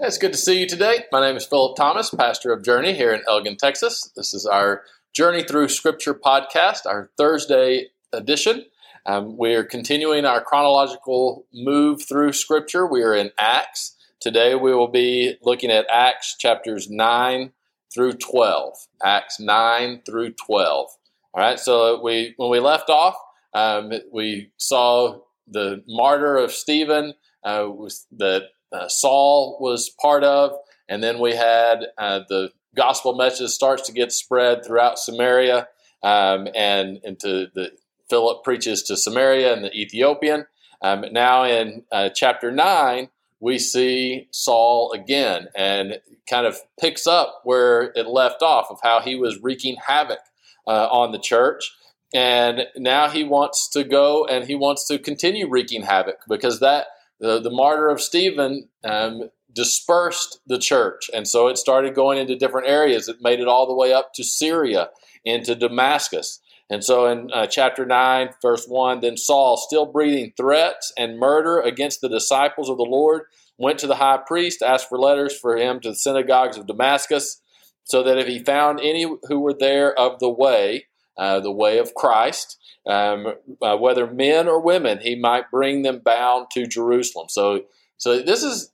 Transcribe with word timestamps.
It's 0.00 0.18
good 0.18 0.32
to 0.32 0.38
see 0.38 0.58
you 0.58 0.66
today. 0.66 1.04
My 1.12 1.20
name 1.20 1.36
is 1.36 1.46
Philip 1.46 1.76
Thomas, 1.76 2.10
pastor 2.10 2.52
of 2.52 2.64
Journey 2.64 2.94
here 2.94 3.12
in 3.12 3.22
Elgin, 3.28 3.56
Texas. 3.56 4.10
This 4.16 4.34
is 4.34 4.44
our 4.44 4.82
Journey 5.12 5.44
Through 5.44 5.68
Scripture 5.68 6.14
podcast, 6.14 6.80
our 6.84 7.10
Thursday 7.16 7.90
edition. 8.12 8.64
Um, 9.06 9.38
we 9.38 9.54
are 9.54 9.62
continuing 9.62 10.24
our 10.24 10.42
chronological 10.42 11.46
move 11.54 12.02
through 12.02 12.32
Scripture. 12.32 12.84
We 12.84 13.04
are 13.04 13.14
in 13.14 13.30
Acts. 13.38 13.96
Today 14.18 14.56
we 14.56 14.74
will 14.74 14.88
be 14.88 15.36
looking 15.42 15.70
at 15.70 15.86
Acts 15.88 16.36
chapters 16.36 16.90
9 16.90 17.52
through 17.94 18.14
12. 18.14 18.74
Acts 19.04 19.38
9 19.38 20.02
through 20.04 20.32
12. 20.32 20.88
All 21.34 21.40
right, 21.40 21.58
so 21.58 22.02
we 22.02 22.34
when 22.36 22.50
we 22.50 22.58
left 22.58 22.90
off, 22.90 23.14
um, 23.54 23.92
we 24.12 24.50
saw 24.56 25.20
the 25.46 25.84
martyr 25.86 26.36
of 26.36 26.50
Stephen, 26.50 27.14
uh, 27.44 27.66
was 27.68 28.06
that 28.10 28.48
uh, 28.72 28.88
Saul 28.88 29.58
was 29.60 29.90
part 30.00 30.24
of, 30.24 30.56
and 30.88 31.02
then 31.02 31.18
we 31.18 31.34
had 31.34 31.86
uh, 31.98 32.20
the 32.28 32.50
gospel 32.74 33.14
message 33.14 33.50
starts 33.50 33.86
to 33.86 33.92
get 33.92 34.12
spread 34.12 34.64
throughout 34.64 34.98
Samaria, 34.98 35.68
um, 36.02 36.48
and 36.54 37.00
into 37.04 37.46
the 37.54 37.72
Philip 38.10 38.44
preaches 38.44 38.82
to 38.84 38.96
Samaria 38.96 39.52
and 39.54 39.64
the 39.64 39.72
Ethiopian. 39.72 40.46
Um, 40.82 41.04
now 41.12 41.44
in 41.44 41.84
uh, 41.90 42.10
chapter 42.10 42.50
nine, 42.50 43.08
we 43.40 43.58
see 43.58 44.28
Saul 44.30 44.92
again, 44.92 45.48
and 45.56 46.00
kind 46.28 46.46
of 46.46 46.58
picks 46.80 47.06
up 47.06 47.40
where 47.44 47.92
it 47.94 48.06
left 48.06 48.42
off 48.42 48.66
of 48.70 48.78
how 48.82 49.00
he 49.00 49.14
was 49.14 49.42
wreaking 49.42 49.76
havoc 49.86 50.20
uh, 50.66 50.88
on 50.90 51.12
the 51.12 51.18
church. 51.18 51.72
And 52.14 52.66
now 52.76 53.08
he 53.08 53.24
wants 53.24 53.68
to 53.70 53.82
go 53.82 54.24
and 54.24 54.46
he 54.46 54.54
wants 54.54 54.86
to 54.86 54.98
continue 54.98 55.48
wreaking 55.48 55.82
havoc 55.82 56.18
because 56.28 56.60
that 56.60 56.86
the, 57.24 57.40
the 57.40 57.50
martyr 57.50 57.88
of 57.88 58.02
Stephen 58.02 58.68
um, 58.84 59.30
dispersed 59.50 60.40
the 60.46 60.58
church. 60.58 61.08
And 61.14 61.26
so 61.26 61.48
it 61.48 61.56
started 61.56 61.94
going 61.94 62.18
into 62.18 62.36
different 62.36 62.68
areas. 62.68 63.08
It 63.08 63.16
made 63.22 63.40
it 63.40 63.48
all 63.48 63.66
the 63.66 63.74
way 63.74 63.94
up 63.94 64.12
to 64.14 64.22
Syria, 64.22 64.90
into 65.24 65.54
Damascus. 65.54 66.40
And 66.68 66.84
so 66.84 67.06
in 67.06 67.30
uh, 67.32 67.46
chapter 67.46 67.86
9, 67.86 68.30
verse 68.42 68.66
1, 68.66 69.00
then 69.00 69.16
Saul, 69.16 69.56
still 69.56 69.86
breathing 69.86 70.34
threats 70.36 70.92
and 70.98 71.18
murder 71.18 71.60
against 71.60 72.02
the 72.02 72.10
disciples 72.10 72.68
of 72.68 72.76
the 72.76 72.82
Lord, 72.82 73.22
went 73.56 73.78
to 73.78 73.86
the 73.86 73.96
high 73.96 74.18
priest, 74.18 74.60
asked 74.60 74.90
for 74.90 74.98
letters 74.98 75.34
for 75.38 75.56
him 75.56 75.80
to 75.80 75.90
the 75.90 75.96
synagogues 75.96 76.58
of 76.58 76.66
Damascus, 76.66 77.40
so 77.84 78.02
that 78.02 78.18
if 78.18 78.26
he 78.26 78.44
found 78.44 78.80
any 78.80 79.06
who 79.28 79.40
were 79.40 79.54
there 79.54 79.98
of 79.98 80.18
the 80.18 80.30
way, 80.30 80.86
uh, 81.16 81.40
the 81.40 81.52
way 81.52 81.78
of 81.78 81.94
Christ, 81.94 82.58
um, 82.86 83.34
uh, 83.62 83.76
whether 83.76 84.06
men 84.06 84.48
or 84.48 84.60
women, 84.60 84.98
he 85.00 85.14
might 85.14 85.50
bring 85.50 85.82
them 85.82 86.00
bound 86.04 86.46
to 86.52 86.66
Jerusalem. 86.66 87.28
So, 87.30 87.64
so 87.96 88.20
this 88.20 88.42
is 88.42 88.70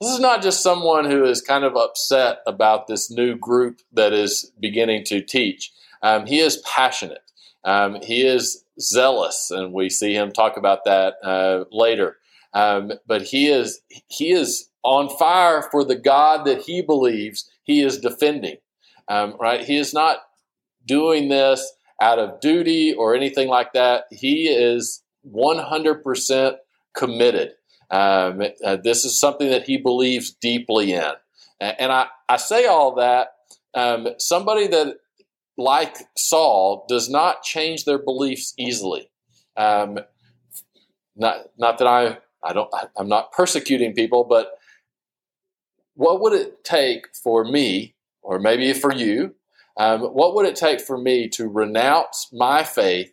this 0.00 0.12
is 0.12 0.20
not 0.20 0.42
just 0.42 0.62
someone 0.62 1.04
who 1.04 1.24
is 1.24 1.40
kind 1.40 1.64
of 1.64 1.76
upset 1.76 2.38
about 2.46 2.88
this 2.88 3.10
new 3.10 3.36
group 3.36 3.80
that 3.92 4.12
is 4.12 4.52
beginning 4.60 5.04
to 5.04 5.22
teach. 5.22 5.72
Um, 6.02 6.26
he 6.26 6.40
is 6.40 6.58
passionate. 6.58 7.22
Um, 7.64 7.98
he 8.02 8.26
is 8.26 8.64
zealous, 8.78 9.50
and 9.50 9.72
we 9.72 9.88
see 9.88 10.14
him 10.14 10.30
talk 10.30 10.56
about 10.56 10.84
that 10.84 11.14
uh, 11.22 11.64
later. 11.70 12.18
Um, 12.52 12.92
but 13.06 13.22
he 13.22 13.48
is 13.48 13.80
he 14.08 14.32
is 14.32 14.68
on 14.82 15.08
fire 15.16 15.62
for 15.70 15.84
the 15.84 15.96
God 15.96 16.44
that 16.44 16.62
he 16.62 16.82
believes 16.82 17.50
he 17.62 17.80
is 17.80 17.98
defending. 17.98 18.56
Um, 19.08 19.36
right? 19.40 19.64
He 19.64 19.76
is 19.76 19.94
not 19.94 20.18
doing 20.86 21.28
this 21.28 21.72
out 22.00 22.18
of 22.18 22.40
duty 22.40 22.94
or 22.94 23.14
anything 23.14 23.48
like 23.48 23.72
that. 23.72 24.04
He 24.10 24.48
is 24.48 25.02
100% 25.32 26.56
committed. 26.94 27.52
Um, 27.90 28.42
uh, 28.64 28.76
this 28.76 29.04
is 29.04 29.18
something 29.18 29.50
that 29.50 29.64
he 29.64 29.76
believes 29.76 30.32
deeply 30.32 30.92
in. 30.92 31.12
And 31.60 31.92
I, 31.92 32.06
I 32.28 32.36
say 32.36 32.66
all 32.66 32.96
that. 32.96 33.28
Um, 33.74 34.08
somebody 34.18 34.66
that, 34.68 34.96
like 35.56 35.96
Saul, 36.16 36.84
does 36.88 37.08
not 37.08 37.42
change 37.42 37.84
their 37.84 37.98
beliefs 37.98 38.54
easily. 38.58 39.10
Um, 39.56 39.98
not, 41.16 41.46
not 41.56 41.78
that 41.78 41.86
I, 41.86 42.18
I 42.42 42.52
don't, 42.52 42.70
I'm 42.96 43.08
not 43.08 43.32
persecuting 43.32 43.94
people, 43.94 44.24
but 44.24 44.52
what 45.94 46.20
would 46.20 46.32
it 46.32 46.64
take 46.64 47.06
for 47.14 47.44
me, 47.44 47.94
or 48.22 48.38
maybe 48.38 48.72
for 48.72 48.92
you, 48.92 49.34
um, 49.76 50.02
what 50.02 50.34
would 50.34 50.46
it 50.46 50.56
take 50.56 50.80
for 50.80 50.96
me 50.96 51.28
to 51.30 51.48
renounce 51.48 52.28
my 52.32 52.62
faith 52.62 53.12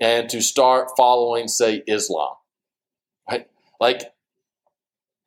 and 0.00 0.28
to 0.30 0.40
start 0.40 0.90
following, 0.96 1.48
say, 1.48 1.82
Islam? 1.86 2.34
Right? 3.30 3.46
Like, 3.80 4.02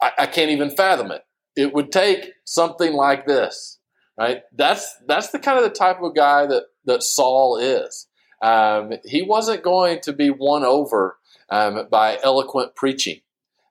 I, 0.02 0.12
I 0.20 0.26
can't 0.26 0.52
even 0.52 0.70
fathom 0.70 1.12
it. 1.12 1.26
It 1.56 1.74
would 1.74 1.92
take 1.92 2.34
something 2.44 2.94
like 2.94 3.26
this, 3.26 3.80
right? 4.18 4.44
That's 4.54 4.98
that's 5.08 5.30
the 5.30 5.40
kind 5.40 5.58
of 5.58 5.64
the 5.64 5.70
type 5.70 6.02
of 6.02 6.16
guy 6.16 6.46
that 6.46 6.64
that 6.84 7.04
Saul 7.04 7.58
is. 7.58 8.08
Um, 8.42 8.94
he 9.06 9.22
wasn't 9.22 9.64
going 9.64 10.02
to 10.02 10.12
be 10.12 10.30
won 10.30 10.66
over 10.66 11.18
um, 11.50 11.88
by 11.90 12.20
eloquent 12.22 12.76
preaching. 12.76 13.22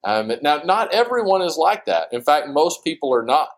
Um, 0.03 0.33
now, 0.43 0.63
not 0.65 0.93
everyone 0.93 1.43
is 1.43 1.57
like 1.57 1.87
that. 1.87 2.09
In 2.13 2.23
fact, 2.23 2.49
most 2.49 2.85
people 2.85 3.13
are 3.15 3.25
not. 3.25 3.49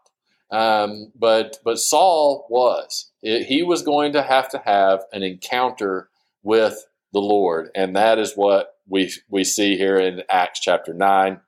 Um, 0.51 1.13
but 1.19 1.59
but 1.65 1.79
Saul 1.79 2.47
was. 2.49 3.11
It, 3.23 3.47
he 3.47 3.63
was 3.63 3.83
going 3.83 4.13
to 4.13 4.23
have 4.23 4.49
to 4.51 4.63
have 4.65 5.05
an 5.13 5.23
encounter 5.23 6.09
with 6.43 6.87
the 7.13 7.21
Lord, 7.21 7.71
and 7.75 7.97
that 7.97 8.19
is 8.19 8.35
what 8.35 8.75
we 8.89 9.13
we 9.29 9.45
see 9.45 9.77
here 9.77 9.97
in 9.97 10.23
Acts 10.31 10.61
chapter 10.61 10.95
nine. 10.95 11.41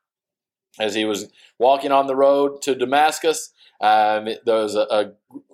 As 0.80 0.94
he 0.94 1.04
was 1.04 1.30
walking 1.58 1.92
on 1.92 2.06
the 2.06 2.16
road 2.16 2.62
to 2.62 2.74
Damascus, 2.74 3.52
um, 3.80 4.28
there 4.44 4.62
was 4.62 4.74
a, 4.74 4.86
a, 4.90 5.12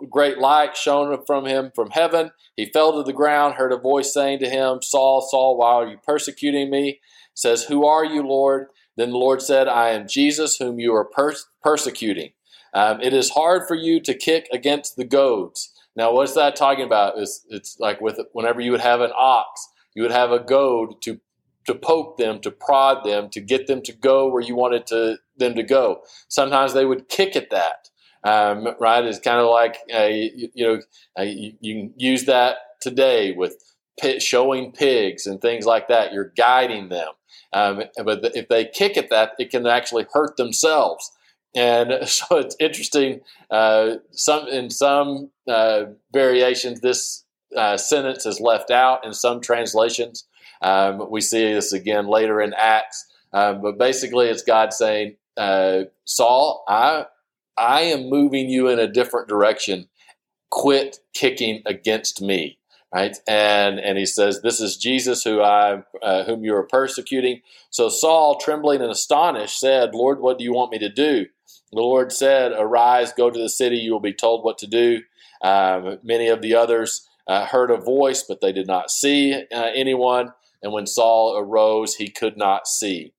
great 0.08 0.38
light 0.38 0.76
shone 0.76 1.24
from 1.26 1.46
him 1.46 1.72
from 1.74 1.90
heaven. 1.90 2.30
He 2.56 2.66
fell 2.66 2.92
to 2.92 3.02
the 3.02 3.12
ground, 3.12 3.54
heard 3.54 3.72
a 3.72 3.76
voice 3.76 4.12
saying 4.12 4.38
to 4.40 4.48
him, 4.48 4.80
Saul, 4.82 5.26
Saul, 5.30 5.58
why 5.58 5.72
are 5.72 5.86
you 5.86 5.98
persecuting 6.06 6.70
me? 6.70 7.00
Says, 7.34 7.64
Who 7.64 7.86
are 7.86 8.04
you, 8.04 8.22
Lord? 8.22 8.68
Then 8.96 9.10
the 9.10 9.18
Lord 9.18 9.42
said, 9.42 9.66
I 9.68 9.90
am 9.90 10.08
Jesus, 10.08 10.56
whom 10.56 10.78
you 10.78 10.94
are 10.94 11.04
pers- 11.04 11.46
persecuting. 11.62 12.30
Um, 12.74 13.00
it 13.00 13.12
is 13.12 13.30
hard 13.30 13.66
for 13.68 13.76
you 13.76 14.00
to 14.00 14.14
kick 14.14 14.48
against 14.52 14.96
the 14.96 15.04
goads. 15.04 15.72
Now, 15.96 16.12
what's 16.12 16.34
that 16.34 16.56
talking 16.56 16.84
about? 16.84 17.18
It's, 17.18 17.46
it's 17.48 17.78
like 17.78 18.00
with 18.00 18.18
whenever 18.32 18.60
you 18.60 18.72
would 18.72 18.80
have 18.80 19.00
an 19.00 19.12
ox, 19.16 19.68
you 19.94 20.02
would 20.02 20.10
have 20.10 20.32
a 20.32 20.40
goad 20.40 21.00
to 21.02 21.20
to 21.66 21.74
poke 21.74 22.18
them, 22.18 22.40
to 22.40 22.50
prod 22.50 23.04
them, 23.04 23.30
to 23.30 23.40
get 23.40 23.66
them 23.66 23.82
to 23.82 23.92
go 23.92 24.28
where 24.28 24.42
you 24.42 24.54
wanted 24.54 24.86
to, 24.86 25.16
them 25.38 25.54
to 25.54 25.62
go. 25.62 26.02
Sometimes 26.28 26.74
they 26.74 26.84
would 26.84 27.08
kick 27.08 27.36
at 27.36 27.50
that. 27.50 27.88
Um, 28.22 28.68
right? 28.80 29.04
It's 29.04 29.18
kind 29.18 29.38
of 29.38 29.50
like 29.50 29.78
uh, 29.94 30.04
you, 30.04 30.48
you, 30.54 30.66
know 30.66 30.80
uh, 31.18 31.22
you, 31.22 31.52
you, 31.60 31.74
can 31.74 31.94
use 31.96 32.24
that 32.24 32.56
today 32.80 33.32
with 33.32 33.56
pit, 34.00 34.22
showing 34.22 34.72
pigs 34.72 35.26
and 35.26 35.40
things 35.42 35.66
like 35.66 35.88
that. 35.88 36.12
You're 36.12 36.32
guiding 36.36 36.88
them, 36.88 37.08
um, 37.52 37.82
but 38.02 38.20
if 38.34 38.48
they 38.48 38.64
kick 38.64 38.96
at 38.96 39.10
that, 39.10 39.32
it 39.38 39.50
can 39.50 39.66
actually 39.66 40.06
hurt 40.12 40.38
themselves. 40.38 41.10
And 41.54 42.08
so 42.08 42.38
it's 42.38 42.56
interesting. 42.58 43.20
Uh, 43.50 43.96
some 44.10 44.48
in 44.48 44.70
some 44.70 45.30
uh, 45.48 45.84
variations, 46.12 46.80
this 46.80 47.24
uh, 47.56 47.76
sentence 47.76 48.26
is 48.26 48.40
left 48.40 48.70
out. 48.70 49.04
In 49.04 49.12
some 49.12 49.40
translations, 49.40 50.26
um, 50.62 51.10
we 51.10 51.20
see 51.20 51.52
this 51.52 51.72
again 51.72 52.06
later 52.06 52.40
in 52.40 52.54
Acts. 52.54 53.06
Um, 53.32 53.62
but 53.62 53.78
basically, 53.78 54.28
it's 54.28 54.42
God 54.42 54.72
saying, 54.72 55.16
uh, 55.36 55.84
"Saul, 56.04 56.64
I 56.68 57.06
I 57.56 57.82
am 57.82 58.08
moving 58.08 58.48
you 58.48 58.68
in 58.68 58.78
a 58.78 58.88
different 58.88 59.28
direction. 59.28 59.88
Quit 60.50 60.98
kicking 61.14 61.62
against 61.66 62.20
me." 62.22 62.58
Right, 62.94 63.16
and 63.26 63.80
and 63.80 63.98
he 63.98 64.06
says, 64.06 64.42
"This 64.42 64.60
is 64.60 64.76
Jesus 64.76 65.24
who 65.24 65.40
I 65.40 65.82
uh, 66.00 66.22
whom 66.24 66.44
you 66.44 66.54
are 66.54 66.62
persecuting." 66.62 67.40
So 67.70 67.88
Saul, 67.88 68.36
trembling 68.36 68.82
and 68.82 68.90
astonished, 68.90 69.58
said, 69.58 69.96
"Lord, 69.96 70.20
what 70.20 70.38
do 70.38 70.44
you 70.44 70.52
want 70.52 70.70
me 70.70 70.78
to 70.78 70.88
do?" 70.88 71.26
The 71.74 71.80
Lord 71.80 72.12
said, 72.12 72.52
Arise, 72.52 73.12
go 73.12 73.30
to 73.30 73.38
the 73.38 73.48
city, 73.48 73.76
you 73.76 73.92
will 73.92 74.00
be 74.00 74.12
told 74.12 74.44
what 74.44 74.58
to 74.58 74.66
do. 74.66 75.02
Um, 75.42 75.98
many 76.04 76.28
of 76.28 76.40
the 76.40 76.54
others 76.54 77.08
uh, 77.26 77.46
heard 77.46 77.70
a 77.70 77.76
voice, 77.76 78.22
but 78.22 78.40
they 78.40 78.52
did 78.52 78.66
not 78.66 78.90
see 78.90 79.34
uh, 79.34 79.70
anyone. 79.74 80.32
And 80.62 80.72
when 80.72 80.86
Saul 80.86 81.36
arose, 81.36 81.96
he 81.96 82.08
could 82.08 82.36
not 82.36 82.68
see. 82.68 83.12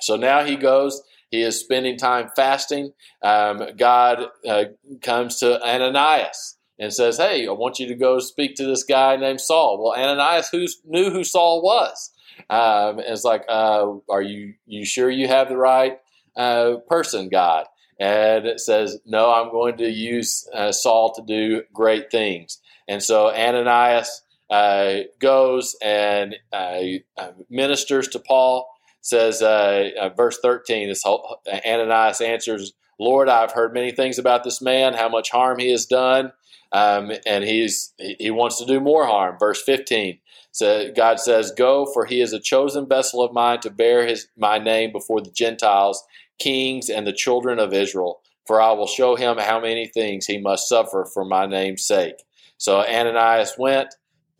So 0.00 0.16
now 0.16 0.44
he 0.44 0.56
goes. 0.56 1.02
He 1.30 1.40
is 1.40 1.58
spending 1.58 1.96
time 1.96 2.28
fasting. 2.36 2.92
Um, 3.22 3.62
God 3.78 4.26
uh, 4.46 4.64
comes 5.00 5.36
to 5.38 5.60
Ananias 5.66 6.58
and 6.78 6.92
says, 6.92 7.16
Hey, 7.16 7.48
I 7.48 7.52
want 7.52 7.78
you 7.78 7.86
to 7.88 7.94
go 7.94 8.18
speak 8.18 8.54
to 8.56 8.66
this 8.66 8.84
guy 8.84 9.16
named 9.16 9.40
Saul. 9.40 9.82
Well, 9.82 9.98
Ananias 9.98 10.50
who 10.50 10.66
knew 10.84 11.10
who 11.10 11.24
Saul 11.24 11.62
was. 11.62 12.10
Um, 12.50 12.98
and 12.98 13.08
it's 13.08 13.24
like, 13.24 13.44
uh, 13.48 13.86
Are 14.10 14.22
you, 14.22 14.54
you 14.66 14.84
sure 14.84 15.10
you 15.10 15.26
have 15.28 15.48
the 15.48 15.56
right 15.56 15.98
uh, 16.36 16.76
person, 16.88 17.28
God. 17.28 17.66
And 18.00 18.46
it 18.46 18.60
says, 18.60 18.98
No, 19.04 19.32
I'm 19.32 19.50
going 19.50 19.76
to 19.78 19.90
use 19.90 20.48
uh, 20.54 20.72
Saul 20.72 21.12
to 21.14 21.22
do 21.22 21.62
great 21.72 22.10
things. 22.10 22.58
And 22.88 23.02
so 23.02 23.30
Ananias 23.30 24.22
uh, 24.50 25.04
goes 25.18 25.76
and 25.82 26.36
uh, 26.52 26.80
uh, 27.16 27.32
ministers 27.48 28.08
to 28.08 28.18
Paul. 28.18 28.68
Says, 29.04 29.42
uh, 29.42 30.10
verse 30.16 30.38
13, 30.40 30.88
this 30.88 31.02
whole, 31.02 31.40
Ananias 31.66 32.20
answers, 32.20 32.72
Lord, 33.00 33.28
I've 33.28 33.50
heard 33.50 33.74
many 33.74 33.90
things 33.90 34.16
about 34.16 34.44
this 34.44 34.62
man, 34.62 34.94
how 34.94 35.08
much 35.08 35.28
harm 35.30 35.58
he 35.58 35.72
has 35.72 35.86
done, 35.86 36.32
um, 36.70 37.10
and 37.26 37.42
he's 37.42 37.94
he 37.98 38.30
wants 38.30 38.58
to 38.58 38.64
do 38.64 38.78
more 38.78 39.06
harm. 39.06 39.36
Verse 39.40 39.60
15. 39.60 40.18
So 40.52 40.92
God 40.94 41.18
says, 41.18 41.50
Go, 41.50 41.86
for 41.92 42.04
he 42.04 42.20
is 42.20 42.32
a 42.32 42.38
chosen 42.38 42.86
vessel 42.86 43.22
of 43.22 43.32
mine 43.32 43.60
to 43.60 43.70
bear 43.70 44.06
his 44.06 44.28
my 44.36 44.58
name 44.58 44.92
before 44.92 45.20
the 45.20 45.30
Gentiles, 45.30 46.04
kings, 46.38 46.88
and 46.88 47.06
the 47.06 47.12
children 47.12 47.58
of 47.58 47.72
Israel. 47.72 48.20
For 48.46 48.60
I 48.60 48.72
will 48.72 48.86
show 48.86 49.14
him 49.14 49.38
how 49.38 49.60
many 49.60 49.86
things 49.86 50.26
he 50.26 50.38
must 50.38 50.68
suffer 50.68 51.04
for 51.04 51.24
my 51.24 51.46
name's 51.46 51.84
sake. 51.84 52.16
So 52.58 52.80
Ananias 52.80 53.54
went, 53.58 53.94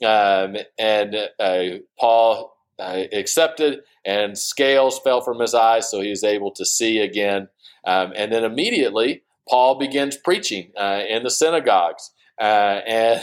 um, 0.04 0.56
and 0.78 1.16
uh, 1.38 1.64
Paul 1.98 2.56
uh, 2.78 3.04
accepted, 3.12 3.80
and 4.04 4.36
scales 4.36 4.98
fell 5.00 5.20
from 5.20 5.38
his 5.40 5.54
eyes, 5.54 5.90
so 5.90 6.00
he 6.00 6.10
was 6.10 6.24
able 6.24 6.50
to 6.52 6.64
see 6.64 6.98
again. 6.98 7.48
Um, 7.86 8.12
and 8.16 8.32
then 8.32 8.44
immediately, 8.44 9.22
Paul 9.48 9.78
begins 9.78 10.16
preaching 10.16 10.72
uh, 10.76 11.02
in 11.08 11.22
the 11.22 11.30
synagogues. 11.30 12.10
Uh, 12.40 12.80
and 12.86 13.22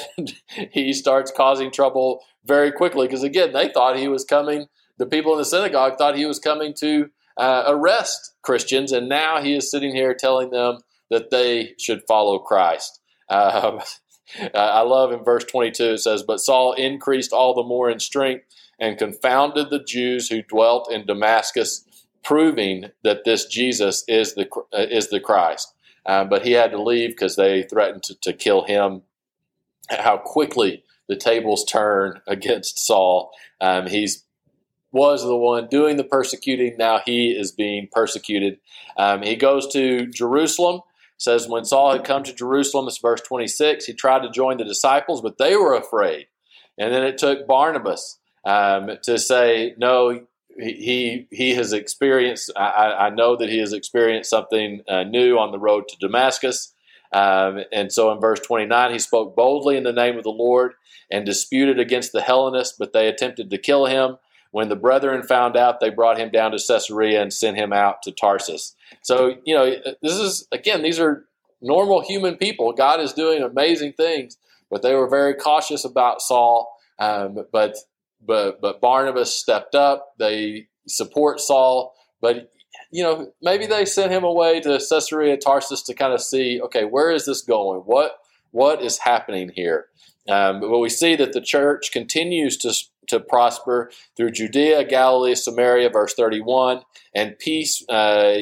he 0.72 0.94
starts 0.94 1.32
causing 1.36 1.72
trouble 1.72 2.24
very 2.46 2.72
quickly 2.72 3.08
because, 3.08 3.24
again, 3.24 3.52
they 3.52 3.70
thought 3.70 3.98
he 3.98 4.08
was 4.08 4.24
coming, 4.24 4.68
the 4.98 5.06
people 5.06 5.32
in 5.32 5.40
the 5.40 5.46
synagogue 5.46 5.98
thought 5.98 6.18
he 6.18 6.26
was 6.26 6.40
coming 6.40 6.74
to 6.80 7.10
uh, 7.40 7.64
arrest 7.68 8.34
Christians, 8.42 8.92
and 8.92 9.08
now 9.08 9.42
he 9.42 9.56
is 9.56 9.72
sitting 9.72 9.96
here 9.96 10.14
telling 10.14 10.52
them 10.52 10.80
that 11.10 11.32
they 11.32 11.74
should 11.80 12.04
follow 12.08 12.38
Christ. 12.38 13.00
Um, 13.30 13.80
I 14.54 14.82
love 14.82 15.12
in 15.12 15.24
verse 15.24 15.46
22 15.46 15.84
it 15.84 15.98
says, 16.00 16.22
But 16.22 16.40
Saul 16.40 16.74
increased 16.74 17.34
all 17.34 17.56
the 17.56 17.64
more 17.64 17.90
in 17.90 18.00
strength 18.00 18.46
and 18.80 18.98
confounded 18.98 19.70
the 19.70 19.84
Jews 19.84 20.30
who 20.30 20.44
dwelt 20.44 20.92
in 20.92 21.06
Damascus, 21.06 21.86
proving 22.24 22.92
that 23.04 23.24
this 23.26 23.46
Jesus 23.46 24.04
is 24.08 24.36
the, 24.36 24.48
uh, 24.74 24.86
is 24.90 25.10
the 25.10 25.20
Christ. 25.20 25.74
Um, 26.06 26.30
but 26.30 26.46
he 26.46 26.52
had 26.52 26.72
to 26.72 26.82
leave 26.82 27.12
because 27.12 27.36
they 27.36 27.64
threatened 27.64 28.04
to, 28.04 28.16
to 28.22 28.34
kill 28.34 28.66
him. 28.66 29.04
How 29.90 30.18
quickly 30.18 30.84
the 31.08 31.16
tables 31.16 31.66
turn 31.66 32.22
against 32.28 32.86
Saul. 32.86 33.32
Um, 33.60 33.88
he's 33.88 34.26
was 34.92 35.24
the 35.24 35.36
one 35.36 35.68
doing 35.68 35.98
the 35.98 36.04
persecuting. 36.04 36.76
Now 36.78 37.02
he 37.06 37.32
is 37.32 37.52
being 37.52 37.88
persecuted. 37.92 38.60
Um, 38.98 39.22
he 39.22 39.36
goes 39.36 39.68
to 39.74 40.08
Jerusalem. 40.08 40.82
Says 41.18 41.50
when 41.50 41.66
Saul 41.66 41.92
had 41.92 42.06
come 42.06 42.24
to 42.24 42.34
Jerusalem, 42.34 42.86
this 42.86 42.98
verse 42.98 43.20
26, 43.20 43.86
he 43.86 43.94
tried 43.94 44.22
to 44.22 44.32
join 44.32 44.56
the 44.56 44.64
disciples, 44.64 45.22
but 45.22 45.38
they 45.38 45.58
were 45.58 45.74
afraid. 45.74 46.28
And 46.78 46.94
then 46.94 47.04
it 47.04 47.18
took 47.18 47.46
Barnabas 47.46 48.20
um, 48.46 48.92
to 49.04 49.20
say, 49.20 49.76
no, 49.78 50.22
he 50.58 51.28
he 51.30 51.56
has 51.56 51.74
experienced. 51.74 52.52
I, 52.56 53.08
I, 53.08 53.10
know 53.10 53.36
that 53.36 53.50
he 53.50 53.60
has 53.60 53.74
experienced 53.74 54.30
something 54.30 54.82
uh, 54.88 55.04
new 55.04 55.38
on 55.38 55.52
the 55.52 55.60
road 55.60 55.88
to 55.90 55.98
Damascus. 56.00 56.74
Um, 57.12 57.64
and 57.72 57.92
so 57.92 58.12
in 58.12 58.20
verse 58.20 58.40
29, 58.40 58.92
he 58.92 59.00
spoke 59.00 59.36
boldly 59.36 59.78
in 59.78 59.84
the 59.84 59.94
name 59.94 60.18
of 60.18 60.24
the 60.24 60.30
Lord 60.30 60.74
and 61.10 61.26
disputed 61.26 61.80
against 61.80 62.12
the 62.12 62.22
Hellenists, 62.22 62.76
but 62.78 62.94
they 62.94 63.08
attempted 63.08 63.50
to 63.50 63.58
kill 63.58 63.86
him. 63.86 64.18
When 64.52 64.70
the 64.70 64.76
brethren 64.76 65.24
found 65.24 65.56
out, 65.56 65.80
they 65.80 65.90
brought 65.90 66.20
him 66.20 66.32
down 66.32 66.52
to 66.52 66.58
Caesarea 66.58 67.22
and 67.22 67.32
sent 67.32 67.58
him 67.58 67.72
out 67.72 68.02
to 68.04 68.12
Tarsus. 68.12 68.76
So, 69.04 69.36
you 69.46 69.54
know, 69.54 69.76
this 70.02 70.14
is, 70.14 70.48
again, 70.52 70.82
these 70.82 71.00
are 71.00 71.26
normal 71.62 72.02
human 72.02 72.36
people. 72.38 72.74
God 72.74 73.00
is 73.00 73.14
doing 73.14 73.44
amazing 73.44 73.94
things, 73.94 74.38
but 74.70 74.82
they 74.82 74.96
were 74.96 75.08
very 75.08 75.34
cautious 75.36 75.86
about 75.86 76.22
Saul. 76.22 76.74
Um, 76.98 77.46
but 77.52 77.78
but 78.26 78.62
but 78.62 78.82
Barnabas 78.82 79.34
stepped 79.34 79.76
up. 79.76 80.14
They 80.20 80.68
support 80.88 81.40
Saul, 81.40 81.94
but 82.22 82.52
you 82.92 83.04
know 83.04 83.32
maybe 83.42 83.66
they 83.66 83.86
sent 83.86 84.12
him 84.12 84.24
away 84.24 84.60
to 84.62 84.80
Caesarea 84.80 85.38
Tarsus 85.38 85.82
to 85.84 85.94
kind 85.94 86.14
of 86.14 86.22
see, 86.22 86.60
okay, 86.62 86.86
where 86.86 87.12
is 87.12 87.26
this 87.26 87.42
going? 87.42 87.82
What 87.82 88.18
what 88.52 88.82
is 88.82 89.00
happening 89.00 89.52
here? 89.56 89.88
Um, 90.28 90.60
but 90.60 90.78
we 90.80 90.90
see 90.90 91.16
that 91.16 91.34
the 91.34 91.42
church 91.42 91.92
continues 91.92 92.58
to 92.58 92.74
to 93.10 93.20
prosper 93.20 93.92
through 94.16 94.32
Judea, 94.32 94.86
Galilee, 94.86 95.36
Samaria, 95.36 95.90
verse 95.90 96.14
31, 96.14 96.82
and 97.14 97.38
peace 97.38 97.84
uh, 97.90 98.40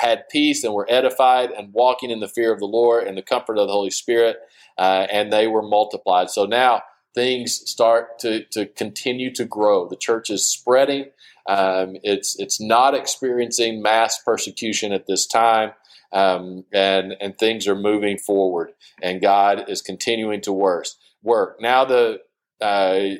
had 0.00 0.28
peace 0.30 0.64
and 0.64 0.74
were 0.74 0.86
edified 0.88 1.50
and 1.50 1.72
walking 1.72 2.10
in 2.10 2.20
the 2.20 2.28
fear 2.28 2.52
of 2.52 2.60
the 2.60 2.66
Lord 2.66 3.06
and 3.06 3.16
the 3.16 3.22
comfort 3.22 3.58
of 3.58 3.66
the 3.66 3.72
Holy 3.72 3.90
Spirit, 3.90 4.36
uh, 4.78 5.06
and 5.10 5.32
they 5.32 5.46
were 5.46 5.62
multiplied. 5.62 6.30
So 6.30 6.46
now 6.46 6.82
things 7.14 7.68
start 7.70 8.18
to, 8.20 8.44
to 8.52 8.66
continue 8.66 9.32
to 9.34 9.44
grow. 9.44 9.88
The 9.88 9.96
church 9.96 10.30
is 10.30 10.46
spreading. 10.46 11.06
Um, 11.46 11.96
it's 12.02 12.38
it's 12.38 12.60
not 12.60 12.94
experiencing 12.94 13.82
mass 13.82 14.20
persecution 14.22 14.92
at 14.92 15.06
this 15.06 15.26
time, 15.26 15.72
um, 16.12 16.64
and 16.72 17.14
and 17.20 17.36
things 17.36 17.66
are 17.66 17.74
moving 17.74 18.16
forward. 18.16 18.72
And 19.02 19.20
God 19.20 19.68
is 19.68 19.82
continuing 19.82 20.40
to 20.42 20.52
work. 20.52 20.86
Work 21.22 21.60
now. 21.60 21.84
The 21.84 22.20
uh, 22.60 23.16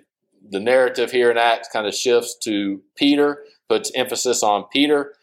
the 0.50 0.60
narrative 0.60 1.10
here 1.10 1.30
in 1.30 1.38
Acts 1.38 1.68
kind 1.72 1.86
of 1.86 1.94
shifts 1.94 2.36
to 2.44 2.82
Peter, 2.96 3.44
puts 3.68 3.90
emphasis 3.94 4.42
on 4.42 4.64
Peter. 4.72 5.14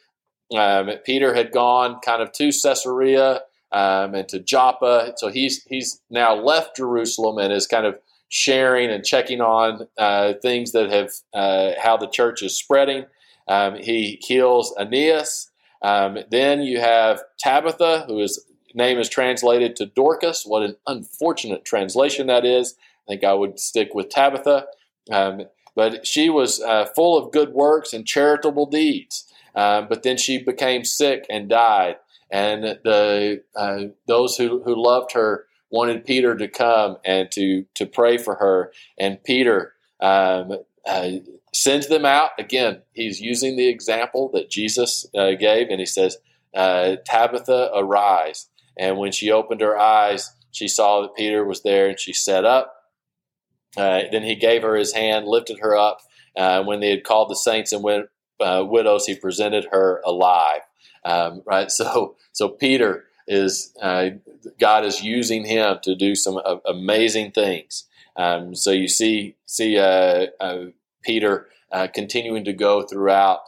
Um, 0.56 0.89
Peter 1.06 1.33
had 1.33 1.51
gone 1.51 2.00
kind 2.04 2.21
of 2.21 2.31
to 2.33 2.51
Caesarea 2.51 3.42
um, 3.71 4.16
and 4.16 4.27
to 4.30 4.39
Joppa, 4.39 5.13
so 5.18 5.27
he's 5.27 5.63
he's 5.66 6.01
now 6.10 6.33
left 6.33 6.77
Jerusalem 6.77 7.38
and 7.38 7.54
is 7.54 7.68
kind 7.68 7.86
of 7.86 8.00
sharing 8.30 8.89
and 8.89 9.04
checking 9.04 9.42
on 9.42 9.88
uh, 9.98 10.33
things 10.42 10.71
that 10.71 10.89
have 10.92 11.12
uh, 11.33 11.72
how 11.80 11.98
the 11.98 12.07
church 12.07 12.42
is 12.42 12.57
spreading. 12.57 13.06
Um, 13.48 13.75
he 13.75 14.19
heals 14.22 14.74
Aeneas. 14.80 15.50
Um, 15.81 16.19
then 16.30 16.62
you 16.62 16.80
have 16.80 17.22
Tabitha, 17.39 18.06
whose 18.07 18.39
name 18.74 19.00
is 19.00 19.10
translated 19.10 19.75
to 19.75 19.86
Dorcas. 19.86 20.45
What 20.45 20.63
an 20.63 20.75
unfortunate 20.88 21.65
translation 21.65 22.27
that 22.27 22.45
is. 22.45 22.75
I 23.07 23.13
think 23.13 23.24
I 23.24 23.33
would 23.33 23.60
stick 23.60 23.94
with 23.94 24.10
Tabitha. 24.10 24.65
Um, 25.11 25.44
but 25.75 26.06
she 26.06 26.29
was 26.29 26.61
uh, 26.61 26.85
full 26.95 27.17
of 27.17 27.31
good 27.31 27.53
works 27.53 27.94
and 27.94 28.06
charitable 28.06 28.65
deeds. 28.65 29.31
Um, 29.56 29.88
but 29.89 30.03
then 30.03 30.17
she 30.17 30.44
became 30.44 30.83
sick 30.83 31.25
and 31.29 31.50
died. 31.50 31.97
And 32.31 32.63
the 32.63 33.44
uh, 33.56 33.85
those 34.07 34.38
who, 34.38 34.61
who 34.63 34.81
loved 34.81 35.13
her 35.13 35.45
wanted 35.69 36.06
Peter 36.06 36.35
to 36.35 36.47
come 36.47 36.97
and 37.06 37.31
to 37.31 37.65
to 37.75 37.85
pray 37.85 38.17
for 38.17 38.35
her, 38.35 38.71
and 39.00 39.23
Peter 39.23 39.73
um, 40.00 40.57
uh, 40.88 41.09
sends 41.53 41.88
them 41.88 42.05
out. 42.05 42.31
Again, 42.38 42.81
he's 42.94 43.19
using 43.19 43.55
the 43.55 43.67
example 43.67 44.29
that 44.33 44.50
Jesus 44.50 45.05
uh, 45.17 45.31
gave, 45.31 45.69
and 45.69 45.79
he 45.79 45.85
says, 45.85 46.17
uh, 46.53 46.97
"Tabitha, 47.05 47.71
arise." 47.75 48.47
And 48.77 48.97
when 48.97 49.12
she 49.12 49.31
opened 49.31 49.62
her 49.62 49.77
eyes, 49.77 50.31
she 50.51 50.67
saw 50.67 51.01
that 51.01 51.15
Peter 51.15 51.43
was 51.43 51.63
there, 51.63 51.89
and 51.89 52.00
she 52.00 52.13
sat 52.13 52.45
up. 52.45 52.75
Uh, 53.77 54.01
then 54.11 54.23
he 54.23 54.35
gave 54.35 54.61
her 54.61 54.75
his 54.75 54.93
hand, 54.93 55.27
lifted 55.27 55.59
her 55.59 55.75
up. 55.75 55.99
Uh, 56.35 56.63
when 56.63 56.79
they 56.79 56.89
had 56.89 57.03
called 57.03 57.29
the 57.29 57.35
saints 57.35 57.71
and 57.71 57.83
wid- 57.83 58.07
uh, 58.39 58.63
widows, 58.67 59.05
he 59.05 59.15
presented 59.15 59.67
her 59.71 60.01
alive. 60.05 60.61
Um, 61.03 61.41
right, 61.45 61.71
so 61.79 62.15
so 62.31 62.49
Peter 62.49 63.05
is 63.27 63.73
uh, 63.81 64.09
God 64.59 64.85
is 64.85 65.03
using 65.03 65.45
him 65.45 65.77
to 65.83 65.95
do 65.95 66.15
some 66.15 66.39
uh, 66.43 66.57
amazing 66.65 67.31
things. 67.31 67.85
Um, 68.15 68.55
so 68.55 68.71
you 68.71 68.88
see 68.88 69.35
see 69.45 69.75
Peter 71.03 71.47
continuing 71.93 72.43
to 72.45 72.53
go 72.53 72.83
throughout 72.83 73.41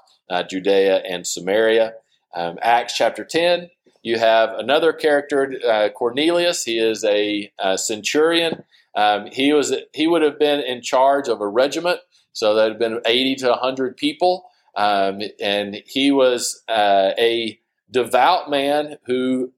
Judea 0.49 0.97
and 0.97 1.25
Samaria. 1.27 1.93
Um, 2.33 2.57
Acts 2.61 2.95
chapter 2.95 3.25
ten, 3.25 3.69
you 4.01 4.17
have 4.17 4.51
another 4.51 4.93
character, 4.93 5.91
Cornelius. 5.95 6.63
He 6.63 6.77
is 6.77 7.03
a, 7.03 7.51
centurion. 7.75 8.63
Um, 8.95 9.27
he 9.31 9.53
was 9.53 9.74
he 9.93 10.07
would 10.07 10.21
have 10.21 10.39
been 10.39 10.60
in 10.60 10.81
charge 10.81 11.27
of 11.27 11.41
a 11.41 11.48
regiment, 11.48 12.00
so 12.33 12.55
that 12.55 12.69
had 12.69 12.79
been 12.79 13.01
eighty 13.05 13.36
to 13.36 13.53
hundred 13.53 13.98
people, 13.98 14.50
um, 14.75 15.21
and 15.39 15.81
he 15.86 16.12
was 16.12 16.63
a 16.69 17.60
devout 17.89 18.50
man 18.50 18.98
who 19.05 19.51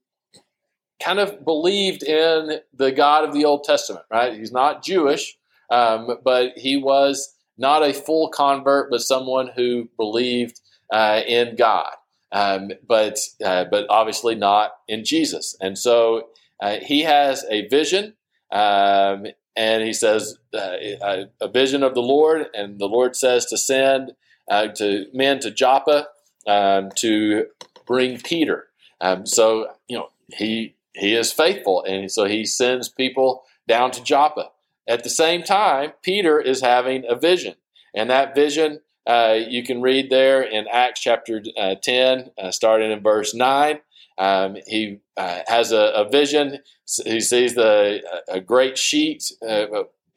kind 1.04 1.20
of 1.20 1.44
believed 1.44 2.04
in 2.04 2.60
the 2.74 2.92
God 2.92 3.26
of 3.26 3.34
the 3.34 3.46
Old 3.46 3.64
Testament, 3.64 4.06
right? 4.10 4.38
He's 4.38 4.52
not 4.52 4.84
Jewish, 4.84 5.38
um, 5.70 6.18
but 6.24 6.54
he 6.58 6.78
was 6.78 7.36
not 7.58 7.84
a 7.84 7.94
full 7.94 8.30
convert, 8.30 8.90
but 8.90 9.02
someone 9.02 9.50
who 9.56 9.90
believed 9.98 10.62
uh, 10.92 11.22
in 11.28 11.56
God, 11.56 11.92
um, 12.32 12.72
but 12.88 13.20
uh, 13.44 13.66
but 13.66 13.86
obviously 13.90 14.36
not 14.36 14.72
in 14.88 15.04
Jesus. 15.04 15.56
And 15.62 15.78
so 15.78 16.30
uh, 16.60 16.78
he 16.82 17.02
has 17.02 17.46
a 17.50 17.68
vision, 17.68 18.14
um, 18.54 19.26
and 19.56 19.84
he 19.84 19.94
says 19.94 20.38
uh, 20.54 21.26
a, 21.42 21.48
vision 21.48 21.84
of 21.84 21.96
the 21.96 22.02
Lord, 22.02 22.48
and 22.54 22.80
the 22.80 22.88
Lord 22.88 23.16
says 23.16 23.46
to 23.48 23.58
send 23.58 24.14
uh, 24.50 24.68
to 24.68 25.08
men 25.14 25.40
to 25.40 25.52
Joppa 25.52 26.08
um, 26.48 26.92
to 26.98 27.48
bring 27.86 28.20
Peter. 28.20 28.68
Um, 29.02 29.26
so 29.26 29.68
you 29.88 29.98
know 29.98 30.10
he 30.28 30.76
he 30.94 31.16
is 31.16 31.34
faithful, 31.34 31.84
and 31.84 32.12
so 32.12 32.26
he 32.26 32.46
sends 32.46 32.90
people 32.90 33.44
down 33.68 33.92
to 33.92 34.04
Joppa. 34.04 34.52
At 34.88 35.04
the 35.04 35.10
same 35.10 35.44
time, 35.44 35.94
Peter 36.04 36.40
is 36.40 36.62
having 36.62 37.04
a 37.10 37.16
vision, 37.16 37.56
and 37.96 38.10
that 38.10 38.36
vision 38.36 38.82
uh, 39.08 39.38
you 39.48 39.64
can 39.64 39.82
read 39.82 40.10
there 40.10 40.42
in 40.42 40.66
Acts 40.72 41.02
chapter 41.02 41.42
uh, 41.58 41.76
10, 41.82 42.32
uh, 42.38 42.52
starting 42.52 42.92
in 42.92 43.02
verse 43.02 43.34
9. 43.34 43.80
Um, 44.18 44.58
he 44.68 45.00
uh, 45.18 45.40
has 45.48 45.72
a, 45.72 45.92
a, 45.96 46.10
vision. 46.10 46.60
He 47.06 47.20
sees 47.20 47.56
the 47.56 48.02
a 48.28 48.40
great 48.40 48.78
sheet 48.78 49.32
uh, 49.48 49.66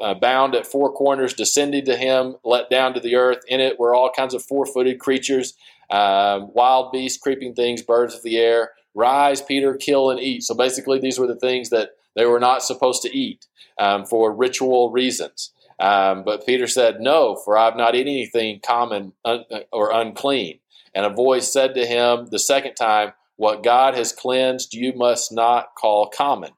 uh, 0.01 0.15
bound 0.15 0.55
at 0.55 0.67
four 0.67 0.93
corners 0.93 1.33
descending 1.33 1.85
to 1.87 1.97
him, 1.97 2.37
let 2.45 2.69
down 2.69 2.95
to 2.95 3.01
the 3.01 3.15
earth. 3.15 3.39
In 3.49 3.61
it 3.61 3.79
were 3.79 3.95
all 3.95 4.11
kinds 4.15 4.35
of 4.35 4.43
four-footed 4.43 4.99
creatures, 4.99 5.55
um, 5.91 6.53
wild 6.53 6.93
beasts, 6.93 7.19
creeping 7.19 7.55
things, 7.55 7.83
birds 7.83 8.15
of 8.15 8.23
the 8.23 8.37
air. 8.37 8.73
Rise, 8.95 9.43
Peter, 9.43 9.75
kill 9.75 10.11
and 10.11 10.21
eat. 10.21 10.43
So 10.43 10.55
basically, 10.55 10.99
these 10.99 11.19
were 11.19 11.27
the 11.27 11.37
things 11.37 11.71
that 11.71 11.91
they 12.15 12.27
were 12.27 12.41
not 12.41 12.63
supposed 12.63 13.03
to 13.03 13.17
eat 13.17 13.47
um, 13.79 14.05
for 14.05 14.35
ritual 14.35 14.91
reasons. 14.91 15.53
Um, 15.79 16.25
but 16.25 16.47
Peter 16.47 16.67
said, 16.67 17.01
No, 17.01 17.37
for 17.37 17.59
I 17.59 17.67
have 17.67 17.77
not 17.77 17.95
eaten 17.95 18.13
anything 18.13 18.61
common 18.67 19.13
un- 19.25 19.45
or 19.73 19.93
unclean. 19.93 20.61
And 20.95 21.05
a 21.05 21.11
voice 21.11 21.53
said 21.53 21.75
to 21.75 21.87
him 21.87 22.29
the 22.31 22.39
second 22.39 22.75
time, 22.75 23.13
What 23.37 23.63
God 23.63 23.95
has 23.95 24.13
cleansed, 24.13 24.75
you 24.75 24.93
must 24.95 25.33
not 25.33 25.75
call 25.77 26.09
common. 26.09 26.53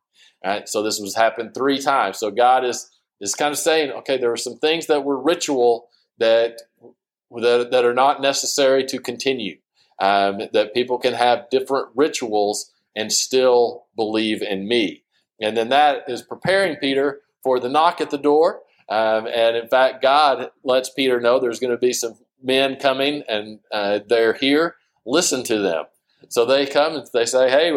Right? 0.44 0.68
So 0.68 0.82
this 0.82 1.00
was 1.00 1.16
happened 1.16 1.54
three 1.54 1.80
times. 1.80 2.18
So 2.18 2.30
God 2.30 2.64
is 2.64 2.90
is 3.20 3.34
kind 3.34 3.52
of 3.52 3.58
saying, 3.58 3.90
okay, 3.90 4.16
there 4.16 4.32
are 4.32 4.36
some 4.36 4.58
things 4.58 4.86
that 4.86 5.04
were 5.04 5.20
ritual 5.20 5.88
that 6.18 6.62
that, 7.30 7.70
that 7.70 7.84
are 7.84 7.94
not 7.94 8.20
necessary 8.20 8.84
to 8.86 8.98
continue. 8.98 9.58
Um, 10.00 10.42
that 10.52 10.74
people 10.74 10.98
can 10.98 11.14
have 11.14 11.50
different 11.50 11.88
rituals 11.96 12.72
and 12.94 13.12
still 13.12 13.86
believe 13.96 14.42
in 14.42 14.68
me. 14.68 15.02
And 15.40 15.56
then 15.56 15.70
that 15.70 16.04
is 16.08 16.22
preparing 16.22 16.76
Peter 16.76 17.20
for 17.42 17.58
the 17.58 17.68
knock 17.68 18.00
at 18.00 18.10
the 18.10 18.18
door. 18.18 18.60
Um, 18.88 19.26
and 19.26 19.56
in 19.56 19.68
fact, 19.68 20.00
God 20.00 20.50
lets 20.64 20.90
Peter 20.90 21.20
know 21.20 21.38
there's 21.38 21.60
going 21.60 21.72
to 21.72 21.76
be 21.76 21.92
some 21.92 22.14
men 22.42 22.76
coming 22.76 23.22
and 23.28 23.60
uh, 23.72 24.00
they're 24.08 24.34
here. 24.34 24.76
Listen 25.04 25.42
to 25.44 25.58
them. 25.58 25.84
So 26.28 26.44
they 26.44 26.66
come 26.66 26.94
and 26.94 27.06
they 27.12 27.26
say, 27.26 27.50
Hey, 27.50 27.76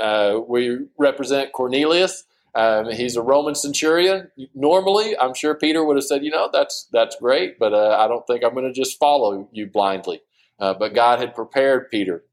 uh, 0.00 0.40
we 0.48 0.86
represent 0.98 1.52
Cornelius. 1.52 2.24
Um, 2.54 2.90
he's 2.90 3.16
a 3.16 3.22
Roman 3.22 3.54
centurion. 3.54 4.30
Normally, 4.54 5.16
I'm 5.18 5.34
sure 5.34 5.54
Peter 5.54 5.84
would 5.84 5.96
have 5.96 6.04
said, 6.04 6.24
"You 6.24 6.30
know, 6.30 6.48
that's 6.52 6.88
that's 6.92 7.16
great, 7.16 7.58
but 7.58 7.72
uh, 7.72 7.96
I 7.98 8.08
don't 8.08 8.26
think 8.26 8.42
I'm 8.42 8.54
going 8.54 8.66
to 8.66 8.72
just 8.72 8.98
follow 8.98 9.48
you 9.52 9.66
blindly." 9.66 10.22
Uh, 10.58 10.74
but 10.74 10.94
God 10.94 11.20
had 11.20 11.34
prepared 11.34 11.90
Peter, 11.90 12.24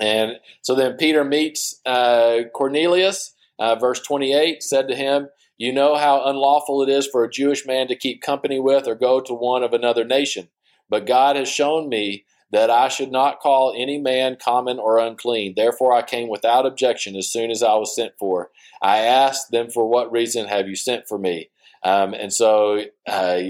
and 0.00 0.38
so 0.62 0.74
then 0.74 0.96
Peter 0.96 1.24
meets 1.24 1.80
uh, 1.86 2.40
Cornelius. 2.52 3.34
Uh, 3.60 3.74
verse 3.74 4.00
28 4.00 4.62
said 4.62 4.88
to 4.88 4.96
him, 4.96 5.28
"You 5.56 5.72
know 5.72 5.96
how 5.96 6.24
unlawful 6.24 6.82
it 6.82 6.88
is 6.88 7.06
for 7.06 7.22
a 7.22 7.30
Jewish 7.30 7.64
man 7.64 7.86
to 7.88 7.96
keep 7.96 8.20
company 8.20 8.58
with 8.58 8.88
or 8.88 8.96
go 8.96 9.20
to 9.20 9.34
one 9.34 9.62
of 9.62 9.72
another 9.72 10.04
nation, 10.04 10.48
but 10.88 11.06
God 11.06 11.36
has 11.36 11.48
shown 11.48 11.88
me." 11.88 12.24
That 12.50 12.70
I 12.70 12.88
should 12.88 13.10
not 13.10 13.40
call 13.40 13.74
any 13.76 13.98
man 13.98 14.36
common 14.42 14.78
or 14.78 14.98
unclean. 14.98 15.54
Therefore, 15.56 15.92
I 15.92 16.02
came 16.02 16.28
without 16.28 16.66
objection 16.66 17.16
as 17.16 17.30
soon 17.30 17.50
as 17.50 17.62
I 17.62 17.74
was 17.74 17.94
sent 17.94 18.12
for. 18.18 18.50
I 18.80 18.98
asked 18.98 19.50
them, 19.50 19.70
For 19.70 19.88
what 19.88 20.10
reason 20.10 20.46
have 20.46 20.68
you 20.68 20.76
sent 20.76 21.06
for 21.06 21.18
me? 21.18 21.50
Um, 21.82 22.14
and 22.14 22.32
so 22.32 22.84
uh, 23.06 23.40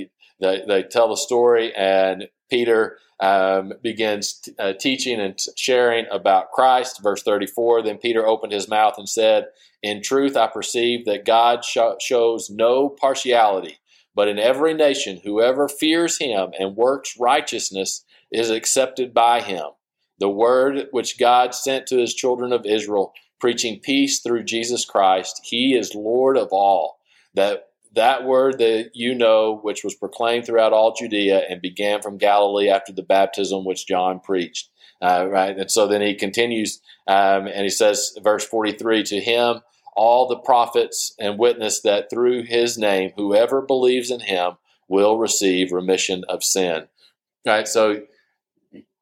they, 0.40 0.62
they, 0.66 0.82
tell 0.82 1.08
the 1.08 1.16
story, 1.16 1.74
and 1.74 2.28
Peter 2.50 2.98
um, 3.20 3.72
begins 3.82 4.34
t- 4.34 4.52
uh, 4.58 4.74
teaching 4.74 5.20
and 5.20 5.36
t- 5.38 5.50
sharing 5.56 6.06
about 6.10 6.50
Christ. 6.52 7.02
Verse 7.02 7.22
34 7.22 7.82
Then 7.82 7.98
Peter 7.98 8.26
opened 8.26 8.52
his 8.52 8.68
mouth 8.68 8.94
and 8.98 9.08
said, 9.08 9.46
In 9.82 10.02
truth, 10.02 10.36
I 10.36 10.46
perceive 10.46 11.04
that 11.06 11.24
God 11.24 11.64
sh- 11.64 11.78
shows 12.00 12.50
no 12.50 12.88
partiality, 12.88 13.78
but 14.14 14.28
in 14.28 14.38
every 14.38 14.74
nation, 14.74 15.20
whoever 15.24 15.68
fears 15.68 16.18
him 16.18 16.50
and 16.58 16.76
works 16.76 17.16
righteousness 17.18 18.04
is 18.32 18.50
accepted 18.50 19.14
by 19.14 19.40
him. 19.40 19.66
The 20.18 20.28
word 20.28 20.86
which 20.90 21.18
God 21.18 21.54
sent 21.54 21.86
to 21.86 21.98
his 21.98 22.14
children 22.14 22.52
of 22.52 22.66
Israel, 22.66 23.12
preaching 23.40 23.80
peace 23.80 24.20
through 24.20 24.44
Jesus 24.44 24.84
Christ, 24.84 25.40
he 25.44 25.74
is 25.74 25.94
Lord 25.94 26.36
of 26.36 26.48
all. 26.50 26.98
That 27.34 27.66
that 27.94 28.24
word 28.24 28.58
that 28.58 28.90
you 28.94 29.14
know, 29.14 29.60
which 29.62 29.84
was 29.84 29.94
proclaimed 29.94 30.44
throughout 30.44 30.72
all 30.72 30.92
Judea 30.92 31.42
and 31.48 31.62
began 31.62 32.02
from 32.02 32.18
Galilee 32.18 32.68
after 32.68 32.92
the 32.92 33.02
baptism 33.02 33.64
which 33.64 33.86
John 33.86 34.20
preached. 34.20 34.68
Uh, 35.00 35.26
right, 35.30 35.56
and 35.56 35.70
so 35.70 35.86
then 35.86 36.02
he 36.02 36.14
continues, 36.14 36.80
um, 37.06 37.46
and 37.46 37.62
he 37.62 37.70
says, 37.70 38.12
verse 38.22 38.44
forty-three, 38.44 39.04
to 39.04 39.20
him 39.20 39.60
all 39.94 40.26
the 40.26 40.36
prophets 40.36 41.14
and 41.18 41.38
witness 41.38 41.80
that 41.80 42.10
through 42.10 42.42
his 42.42 42.76
name, 42.76 43.12
whoever 43.16 43.62
believes 43.62 44.10
in 44.10 44.20
him 44.20 44.52
will 44.88 45.18
receive 45.18 45.72
remission 45.72 46.24
of 46.28 46.42
sin. 46.42 46.88
Right, 47.46 47.68
so 47.68 48.02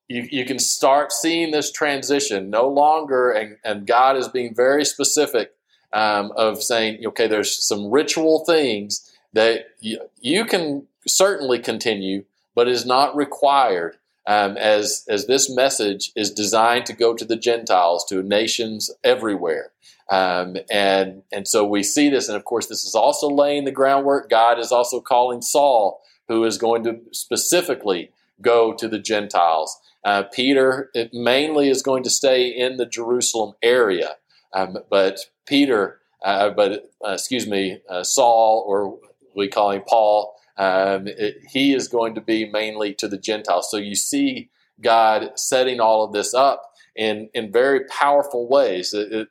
you, 0.09 0.27
you 0.31 0.45
can 0.45 0.59
start 0.59 1.13
seeing 1.13 1.51
this 1.51 1.71
transition 1.71 2.51
no 2.51 2.69
longer, 2.69 3.31
and, 3.31 3.57
and 3.65 3.87
God 3.87 4.17
is 4.17 4.29
being 4.29 4.55
very 4.55 4.85
specific 4.85 5.53
um, 5.93 6.33
of 6.37 6.63
saying, 6.63 7.05
okay, 7.07 7.27
there's 7.27 7.57
some 7.57 7.91
ritual 7.91 8.45
things 8.45 9.13
that 9.33 9.67
you, 9.81 10.01
you 10.21 10.45
can 10.45 10.87
certainly 11.07 11.59
continue, 11.59 12.25
but 12.55 12.69
is 12.69 12.87
not 12.87 13.17
required. 13.17 13.97
Um, 14.29 14.57
as 14.57 15.05
as 15.09 15.29
this 15.29 15.49
message 15.49 16.11
is 16.17 16.33
designed 16.33 16.85
to 16.87 16.93
go 16.93 17.15
to 17.15 17.25
the 17.25 17.37
Gentiles, 17.37 18.05
to 18.09 18.25
nations 18.25 18.91
everywhere, 19.05 19.71
um, 20.11 20.57
and 20.69 21.23
and 21.31 21.47
so 21.47 21.65
we 21.65 21.85
see 21.85 22.09
this, 22.09 22.27
and 22.27 22.37
of 22.37 22.45
course, 22.45 22.67
this 22.67 22.85
is 22.85 22.97
also 22.97 23.29
laying 23.29 23.67
the 23.67 23.71
groundwork. 23.71 24.29
God 24.29 24.59
is 24.59 24.73
also 24.73 25.01
calling 25.01 25.43
Saul, 25.43 26.01
who 26.27 26.43
is 26.45 26.59
going 26.59 26.83
to 26.85 26.99
specifically 27.13 28.11
go 28.43 28.73
to 28.73 28.89
the 28.89 28.99
Gentiles. 28.99 29.79
Uh, 30.07 30.23
Peter 30.23 30.93
mainly 31.13 31.69
is 31.69 31.83
going 31.83 32.05
to 32.05 32.11
stay 32.11 32.47
in 32.49 32.77
the 32.77 32.87
Jerusalem 32.87 33.55
area, 33.61 34.15
um, 34.53 34.79
but 34.89 35.19
Peter, 35.47 35.99
uh, 36.25 36.51
but 36.51 36.93
uh, 37.05 37.15
excuse 37.15 37.45
me, 37.49 37.81
uh, 37.91 38.05
Saul, 38.05 38.65
or 38.69 39.01
we 39.35 39.49
call 39.49 39.73
him 39.73 39.83
Paul, 39.85 40.37
um, 40.59 41.09
it, 41.09 41.39
he 41.51 41.75
is 41.75 41.89
going 41.89 42.15
to 42.15 42.21
be 42.21 42.49
mainly 42.49 42.95
to 42.95 43.09
the 43.09 43.19
Gentiles. 43.19 43.69
So 43.69 43.79
you 43.79 43.97
see 43.97 44.49
God 44.81 45.33
setting 45.35 45.81
all 45.81 46.05
of 46.05 46.13
this 46.13 46.33
up 46.35 46.63
in 46.95 47.29
in 47.35 47.51
very 47.51 47.81
powerful 47.87 48.49
ways, 48.49 48.95
it, 48.95 49.13
it, 49.13 49.29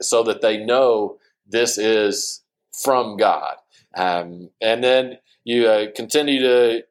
so 0.00 0.24
that 0.24 0.40
they 0.40 0.58
know 0.58 1.18
this 1.46 1.78
is 1.78 2.42
from 2.72 3.16
God. 3.16 3.54
Um, 3.96 4.50
and 4.60 4.82
then 4.82 5.18
you 5.44 5.68
uh, 5.68 5.86
continue 5.94 6.40
to 6.40 6.82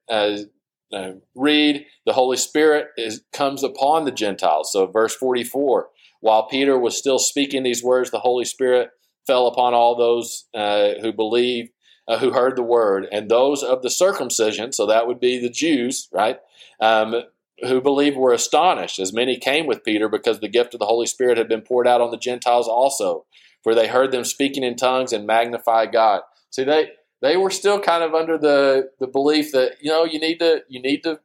uh, 0.96 1.12
read, 1.36 1.86
the 2.06 2.14
Holy 2.14 2.38
Spirit 2.38 2.88
is, 2.98 3.24
comes 3.34 3.64
upon 3.64 4.06
the 4.06 4.12
Gentiles. 4.12 4.72
So, 4.72 4.88
verse 4.88 5.16
44 5.16 5.90
while 6.26 6.48
Peter 6.48 6.80
was 6.80 6.98
still 6.98 7.20
speaking 7.20 7.62
these 7.62 7.84
words, 7.84 8.10
the 8.10 8.20
Holy 8.20 8.46
Spirit 8.46 8.90
fell 9.28 9.46
upon 9.46 9.76
all 9.76 9.96
those 9.96 10.46
uh, 10.56 10.94
who 11.00 11.14
believed, 11.14 11.70
uh, 12.08 12.18
who 12.18 12.32
heard 12.32 12.56
the 12.56 12.64
word, 12.64 13.08
and 13.12 13.30
those 13.30 13.62
of 13.62 13.84
the 13.84 13.92
circumcision, 13.92 14.72
so 14.72 14.88
that 14.88 15.06
would 15.06 15.20
be 15.20 15.38
the 15.38 15.52
Jews, 15.52 16.10
right? 16.12 16.40
Um, 16.80 17.14
who 17.62 17.80
believed 17.80 18.18
were 18.18 18.34
astonished, 18.34 18.98
as 18.98 19.14
many 19.14 19.38
came 19.38 19.68
with 19.68 19.84
Peter 19.84 20.10
because 20.10 20.40
the 20.40 20.48
gift 20.48 20.74
of 20.74 20.80
the 20.80 20.88
Holy 20.88 21.06
Spirit 21.06 21.38
had 21.38 21.48
been 21.48 21.62
poured 21.62 21.88
out 21.88 22.02
on 22.02 22.10
the 22.10 22.18
Gentiles 22.18 22.68
also, 22.68 23.26
for 23.64 23.76
they 23.76 23.88
heard 23.88 24.12
them 24.12 24.26
speaking 24.26 24.64
in 24.64 24.76
tongues 24.76 25.14
and 25.14 25.28
magnify 25.28 25.86
God. 25.86 26.22
See, 26.50 26.64
they 26.64 26.90
they 27.26 27.38
were 27.38 27.50
still 27.50 27.80
kind 27.80 28.04
of 28.04 28.14
under 28.14 28.38
the, 28.38 28.92
the 29.00 29.08
belief 29.08 29.52
that 29.52 29.78
you 29.82 29.90
know 29.90 30.04
you 30.04 30.20
need 30.20 30.40
to 30.40 30.64
you 30.70 30.82
need 30.82 31.04
to 31.04 31.20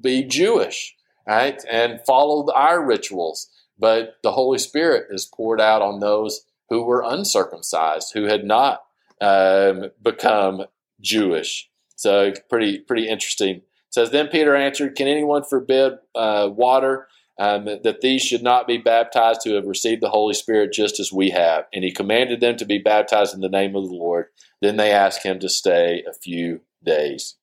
be 0.00 0.22
Jewish, 0.22 0.94
right, 1.26 1.60
and 1.70 2.00
follow 2.06 2.52
our 2.52 2.84
rituals. 2.84 3.48
But 3.78 4.16
the 4.22 4.32
Holy 4.32 4.58
Spirit 4.58 5.06
is 5.10 5.24
poured 5.24 5.60
out 5.60 5.82
on 5.82 6.00
those 6.00 6.44
who 6.68 6.82
were 6.84 7.02
uncircumcised, 7.04 8.12
who 8.14 8.24
had 8.24 8.44
not 8.44 8.82
um, 9.20 9.90
become 10.02 10.66
Jewish. 11.00 11.68
So 11.96 12.32
pretty 12.48 12.78
pretty 12.78 13.08
interesting. 13.08 13.56
It 13.56 13.64
says 13.94 14.10
then 14.10 14.28
Peter 14.28 14.54
answered, 14.54 14.94
"Can 14.94 15.08
anyone 15.08 15.42
forbid 15.42 15.94
uh, 16.14 16.48
water?" 16.52 17.08
Um, 17.38 17.64
that 17.64 18.02
these 18.02 18.20
should 18.20 18.42
not 18.42 18.66
be 18.66 18.76
baptized 18.76 19.42
who 19.44 19.54
have 19.54 19.64
received 19.64 20.02
the 20.02 20.10
Holy 20.10 20.34
Spirit 20.34 20.74
just 20.74 21.00
as 21.00 21.10
we 21.10 21.30
have. 21.30 21.64
And 21.72 21.82
he 21.82 21.90
commanded 21.90 22.40
them 22.40 22.56
to 22.58 22.66
be 22.66 22.76
baptized 22.76 23.34
in 23.34 23.40
the 23.40 23.48
name 23.48 23.74
of 23.74 23.88
the 23.88 23.94
Lord. 23.94 24.26
Then 24.60 24.76
they 24.76 24.92
asked 24.92 25.22
him 25.22 25.38
to 25.38 25.48
stay 25.48 26.04
a 26.06 26.12
few 26.12 26.60
days. 26.84 27.36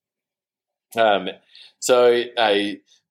Um, 0.96 1.30
so 1.80 2.22
uh, 2.36 2.58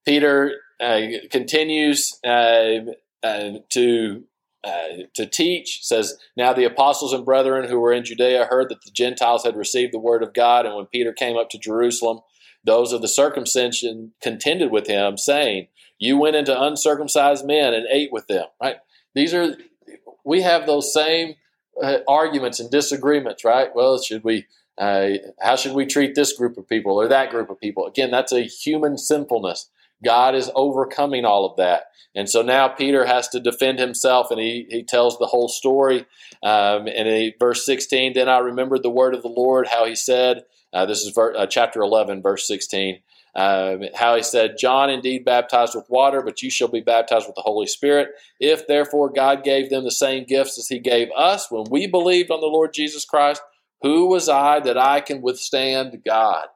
Peter 0.05 0.53
uh, 0.79 1.01
continues 1.29 2.19
uh, 2.25 2.79
uh 3.24 3.51
to 3.69 4.24
uh, 4.63 5.03
to 5.13 5.25
teach. 5.25 5.79
Says 5.84 6.17
now 6.36 6.53
the 6.53 6.65
apostles 6.65 7.13
and 7.13 7.25
brethren 7.25 7.69
who 7.69 7.79
were 7.79 7.93
in 7.93 8.03
Judea 8.03 8.46
heard 8.50 8.69
that 8.69 8.84
the 8.84 8.91
Gentiles 8.91 9.43
had 9.43 9.55
received 9.55 9.93
the 9.93 10.00
word 10.00 10.24
of 10.24 10.34
God, 10.34 10.65
and 10.65 10.75
when 10.75 10.86
Peter 10.88 11.13
came 11.13 11.38
up 11.38 11.50
to 11.51 11.57
Jerusalem, 11.57 12.19
those 12.67 12.93
of 12.93 13.01
the 13.01 13.07
circumcision 13.07 14.12
contended 14.21 14.71
with 14.71 14.86
him, 14.86 15.17
saying, 15.17 15.67
"You 15.97 16.17
went 16.17 16.36
into 16.36 16.62
uncircumcised 16.62 17.45
men 17.45 17.74
and 17.74 17.88
ate 17.89 18.12
with 18.12 18.27
them." 18.27 18.45
Right? 18.62 18.77
These 19.15 19.33
are 19.33 19.55
we 20.24 20.41
have 20.41 20.67
those 20.67 20.93
same 20.93 21.36
uh, 21.81 22.00
arguments 22.07 22.59
and 22.59 22.69
disagreements, 22.69 23.43
right? 23.43 23.74
Well, 23.74 24.00
should 24.01 24.24
we? 24.24 24.45
Uh, 24.77 25.13
how 25.39 25.55
should 25.55 25.74
we 25.74 25.88
treat 25.88 26.13
this 26.13 26.33
group 26.33 26.55
of 26.55 26.69
people 26.69 26.91
or 27.01 27.07
that 27.07 27.31
group 27.31 27.50
of 27.50 27.59
people? 27.59 27.88
Again, 27.88 28.12
that's 28.12 28.31
a 28.31 28.41
human 28.41 28.95
sinfulness. 28.95 29.71
God 30.03 30.36
is 30.36 30.51
overcoming 30.53 31.25
all 31.25 31.45
of 31.45 31.57
that. 31.57 31.86
And 32.15 32.29
so 32.29 32.41
now 32.41 32.67
Peter 32.67 33.05
has 33.05 33.27
to 33.29 33.39
defend 33.39 33.79
himself, 33.79 34.31
and 34.31 34.39
he, 34.39 34.67
he 34.69 34.83
tells 34.83 35.17
the 35.17 35.27
whole 35.27 35.47
story. 35.47 36.05
Um, 36.43 36.88
and 36.88 37.07
in 37.07 37.33
verse 37.39 37.65
16, 37.65 38.13
then 38.13 38.29
I 38.29 38.39
remembered 38.39 38.83
the 38.83 38.89
word 38.89 39.13
of 39.13 39.21
the 39.21 39.27
Lord, 39.29 39.67
how 39.67 39.86
he 39.86 39.95
said, 39.95 40.43
uh, 40.74 40.86
this 40.86 41.01
is 41.01 41.13
ver- 41.13 41.36
uh, 41.36 41.47
chapter 41.47 41.81
11, 41.81 42.21
verse 42.21 42.47
16. 42.47 43.00
Um, 43.36 43.83
how 43.93 44.15
he 44.15 44.24
said, 44.24 44.57
John 44.57 44.89
indeed 44.89 45.24
baptized 45.24 45.75
with 45.75 45.86
water, 45.89 46.24
but 46.24 46.41
you 46.41 46.50
shall 46.50 46.69
be 46.69 46.81
baptized 46.81 47.27
with 47.27 47.36
the 47.36 47.43
Holy 47.43 47.67
Spirit. 47.67 48.09
If 48.39 48.65
therefore 48.65 49.12
God 49.12 49.43
gave 49.43 49.69
them 49.69 49.83
the 49.83 49.91
same 49.91 50.25
gifts 50.25 50.57
as 50.57 50.67
he 50.67 50.79
gave 50.79 51.09
us 51.15 51.51
when 51.51 51.65
we 51.69 51.86
believed 51.86 52.31
on 52.31 52.41
the 52.41 52.47
Lord 52.47 52.74
Jesus 52.74 53.05
Christ, 53.05 53.41
who 53.83 54.07
was 54.07 54.27
I 54.27 54.59
that 54.62 54.77
I 54.77 55.01
can 55.01 55.21
withstand 55.21 56.01
God? 56.05 56.47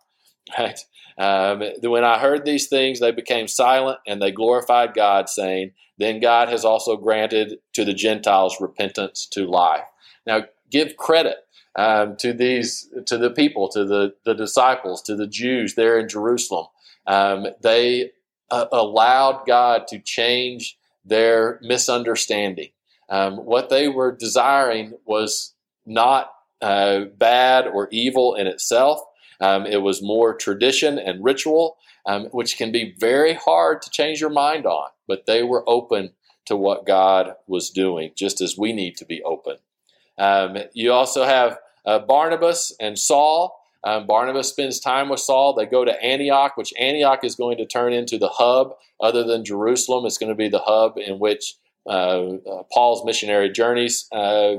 Right? 0.57 0.79
Um, 1.17 1.61
when 1.83 2.03
I 2.03 2.17
heard 2.17 2.43
these 2.45 2.67
things, 2.67 2.99
they 2.99 3.11
became 3.11 3.47
silent 3.47 3.99
and 4.07 4.21
they 4.21 4.31
glorified 4.31 4.93
God, 4.93 5.29
saying, 5.29 5.71
Then 5.97 6.19
God 6.19 6.49
has 6.49 6.65
also 6.65 6.97
granted 6.97 7.59
to 7.73 7.85
the 7.85 7.93
Gentiles 7.93 8.57
repentance 8.59 9.27
to 9.33 9.45
life. 9.45 9.85
Now, 10.25 10.45
give 10.69 10.97
credit 10.97 11.37
um, 11.75 12.15
to 12.17 12.33
these 12.33 12.89
to 13.05 13.17
the 13.17 13.29
people, 13.29 13.69
to 13.69 13.85
the, 13.85 14.13
the 14.25 14.33
disciples, 14.33 15.01
to 15.03 15.15
the 15.15 15.27
Jews 15.27 15.75
there 15.75 15.99
in 15.99 16.09
Jerusalem. 16.09 16.67
Um, 17.07 17.47
they 17.61 18.11
uh, 18.49 18.65
allowed 18.71 19.45
God 19.47 19.87
to 19.87 19.99
change 19.99 20.77
their 21.05 21.59
misunderstanding. 21.61 22.69
Um, 23.09 23.37
what 23.37 23.69
they 23.69 23.87
were 23.87 24.15
desiring 24.15 24.93
was 25.05 25.53
not 25.85 26.31
uh, 26.61 27.05
bad 27.17 27.67
or 27.67 27.87
evil 27.91 28.35
in 28.35 28.47
itself. 28.47 29.01
Um, 29.39 29.65
it 29.65 29.81
was 29.81 30.03
more 30.03 30.35
tradition 30.35 30.99
and 30.99 31.23
ritual, 31.23 31.77
um, 32.05 32.25
which 32.27 32.57
can 32.57 32.71
be 32.71 32.95
very 32.99 33.33
hard 33.33 33.81
to 33.81 33.89
change 33.89 34.21
your 34.21 34.29
mind 34.29 34.65
on. 34.65 34.89
But 35.07 35.25
they 35.25 35.41
were 35.43 35.67
open 35.67 36.11
to 36.45 36.55
what 36.55 36.85
God 36.85 37.35
was 37.47 37.69
doing, 37.69 38.11
just 38.15 38.41
as 38.41 38.57
we 38.57 38.73
need 38.73 38.95
to 38.97 39.05
be 39.05 39.23
open. 39.23 39.57
Um, 40.17 40.57
you 40.73 40.91
also 40.91 41.23
have 41.23 41.57
uh, 41.85 41.99
Barnabas 41.99 42.75
and 42.79 42.97
Saul. 42.97 43.57
Um, 43.83 44.05
Barnabas 44.05 44.49
spends 44.49 44.79
time 44.79 45.09
with 45.09 45.19
Saul. 45.19 45.53
They 45.53 45.65
go 45.65 45.83
to 45.83 46.03
Antioch, 46.03 46.55
which 46.55 46.73
Antioch 46.79 47.23
is 47.23 47.35
going 47.35 47.57
to 47.57 47.65
turn 47.65 47.93
into 47.93 48.17
the 48.17 48.29
hub, 48.29 48.75
other 49.01 49.23
than 49.23 49.43
Jerusalem. 49.43 50.05
It's 50.05 50.17
going 50.17 50.29
to 50.29 50.35
be 50.35 50.49
the 50.49 50.59
hub 50.59 50.97
in 50.97 51.19
which 51.19 51.55
uh, 51.87 52.35
uh, 52.35 52.63
Paul's 52.71 53.03
missionary 53.05 53.49
journeys 53.49 54.07
uh, 54.11 54.57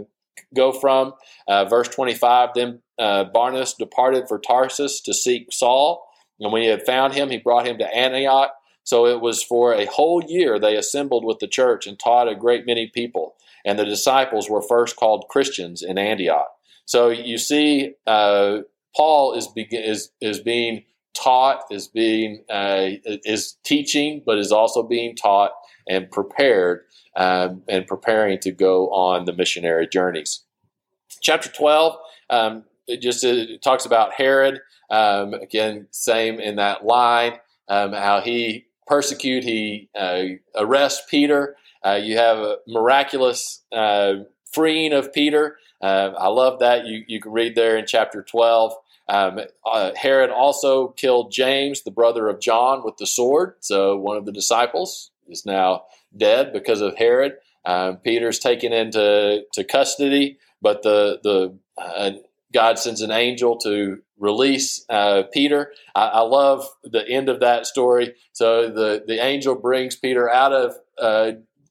go 0.55 0.73
from. 0.73 1.15
Uh, 1.47 1.65
verse 1.67 1.89
25 1.89 2.51
Then 2.55 2.81
uh, 2.99 3.25
Barnabas 3.25 3.75
departed 3.75 4.27
for 4.29 4.39
Tarsus 4.39 5.01
to 5.03 5.15
seek 5.15 5.53
Saul. 5.53 6.05
And 6.41 6.53
when 6.53 6.63
he 6.63 6.69
had 6.69 6.85
found 6.85 7.15
him, 7.15 7.31
he 7.31 7.39
brought 7.39 7.67
him 7.67 7.79
to 7.79 7.95
Antioch. 7.95 8.51
So 8.85 9.07
it 9.07 9.21
was 9.21 9.43
for 9.43 9.75
a 9.75 9.87
whole 9.87 10.25
year 10.27 10.59
they 10.59 10.77
assembled 10.77 11.25
with 11.25 11.39
the 11.39 11.47
church 11.47 11.87
and 11.87 11.99
taught 11.99 12.29
a 12.29 12.35
great 12.35 12.67
many 12.67 12.89
people. 12.89 13.37
And 13.65 13.79
the 13.79 13.85
disciples 13.85 14.51
were 14.51 14.63
first 14.63 14.97
called 14.97 15.27
Christians 15.29 15.83
in 15.83 15.99
Antioch. 15.99 16.49
So 16.85 17.09
you 17.09 17.39
see, 17.39 17.95
uh, 18.07 18.59
Paul 18.97 19.35
is, 19.35 19.49
be- 19.49 19.69
is 19.71 20.11
is 20.21 20.41
being 20.41 20.85
taught, 21.15 21.65
is 21.71 21.89
being 21.89 22.45
uh, 22.51 22.91
is 23.25 23.57
teaching, 23.65 24.23
but 24.27 24.39
is 24.39 24.53
also 24.53 24.83
being 24.83 25.17
taught 25.17 25.53
and 25.89 26.11
prepared 26.11 26.81
um, 27.17 27.63
and 27.69 27.87
preparing 27.87 28.39
to 28.41 28.51
go 28.51 28.89
on 28.91 29.25
the 29.25 29.33
missionary 29.33 29.87
journeys. 29.87 30.45
Chapter 31.21 31.49
twelve. 31.51 31.97
Um, 32.31 32.65
it 32.87 33.01
just 33.01 33.25
it 33.25 33.63
talks 33.63 33.87
about 33.87 34.13
Herod. 34.15 34.61
Um, 34.91 35.35
again, 35.35 35.87
same 35.91 36.41
in 36.41 36.57
that 36.57 36.85
line. 36.85 37.39
Um, 37.69 37.93
how 37.93 38.21
he 38.21 38.67
persecute, 38.87 39.45
he 39.45 39.89
uh, 39.99 40.25
arrests 40.57 41.03
Peter. 41.09 41.57
Uh, 41.85 42.01
you 42.03 42.17
have 42.17 42.39
a 42.39 42.57
miraculous 42.67 43.63
uh, 43.73 44.15
freeing 44.53 44.93
of 44.93 45.13
Peter. 45.13 45.57
Uh, 45.81 46.13
I 46.17 46.29
love 46.29 46.61
that. 46.61 46.87
You, 46.87 47.05
you 47.07 47.21
can 47.21 47.33
read 47.33 47.55
there 47.55 47.77
in 47.77 47.87
chapter 47.87 48.23
12. 48.23 48.75
Um, 49.09 49.41
uh, 49.67 49.91
Herod 49.97 50.31
also 50.31 50.89
killed 50.89 51.33
James, 51.33 51.83
the 51.83 51.91
brother 51.91 52.29
of 52.29 52.41
John, 52.41 52.85
with 52.85 52.97
the 52.99 53.07
sword. 53.07 53.57
So 53.61 53.97
one 53.97 54.17
of 54.17 54.27
the 54.27 54.33
disciples 54.33 55.11
is 55.29 55.45
now 55.45 55.85
dead 56.17 56.53
because 56.53 56.81
of 56.81 56.97
Herod. 56.97 57.35
Um, 57.65 57.97
Peter's 57.99 58.39
taken 58.39 58.73
into 58.73 59.43
to 59.53 59.65
custody, 59.65 60.39
but 60.61 60.83
the 60.83 61.21
the 61.23 61.59
uh, 61.81 62.11
God 62.53 62.79
sends 62.79 63.01
an 63.01 63.11
angel 63.11 63.57
to 63.59 64.03
release 64.19 64.85
uh, 64.89 65.25
Peter. 65.33 65.73
I, 65.95 66.07
I, 66.07 66.21
love 66.21 66.69
the 66.85 67.09
end 67.09 67.29
of 67.29 67.41
that 67.41 67.67
story. 67.67 68.15
So 68.33 68.69
the 68.69 69.05
the 69.07 69.25
angel 69.25 69.55
brings 69.55 69.97
Peter 69.97 70.29
out 70.29 70.53
of 70.53 70.75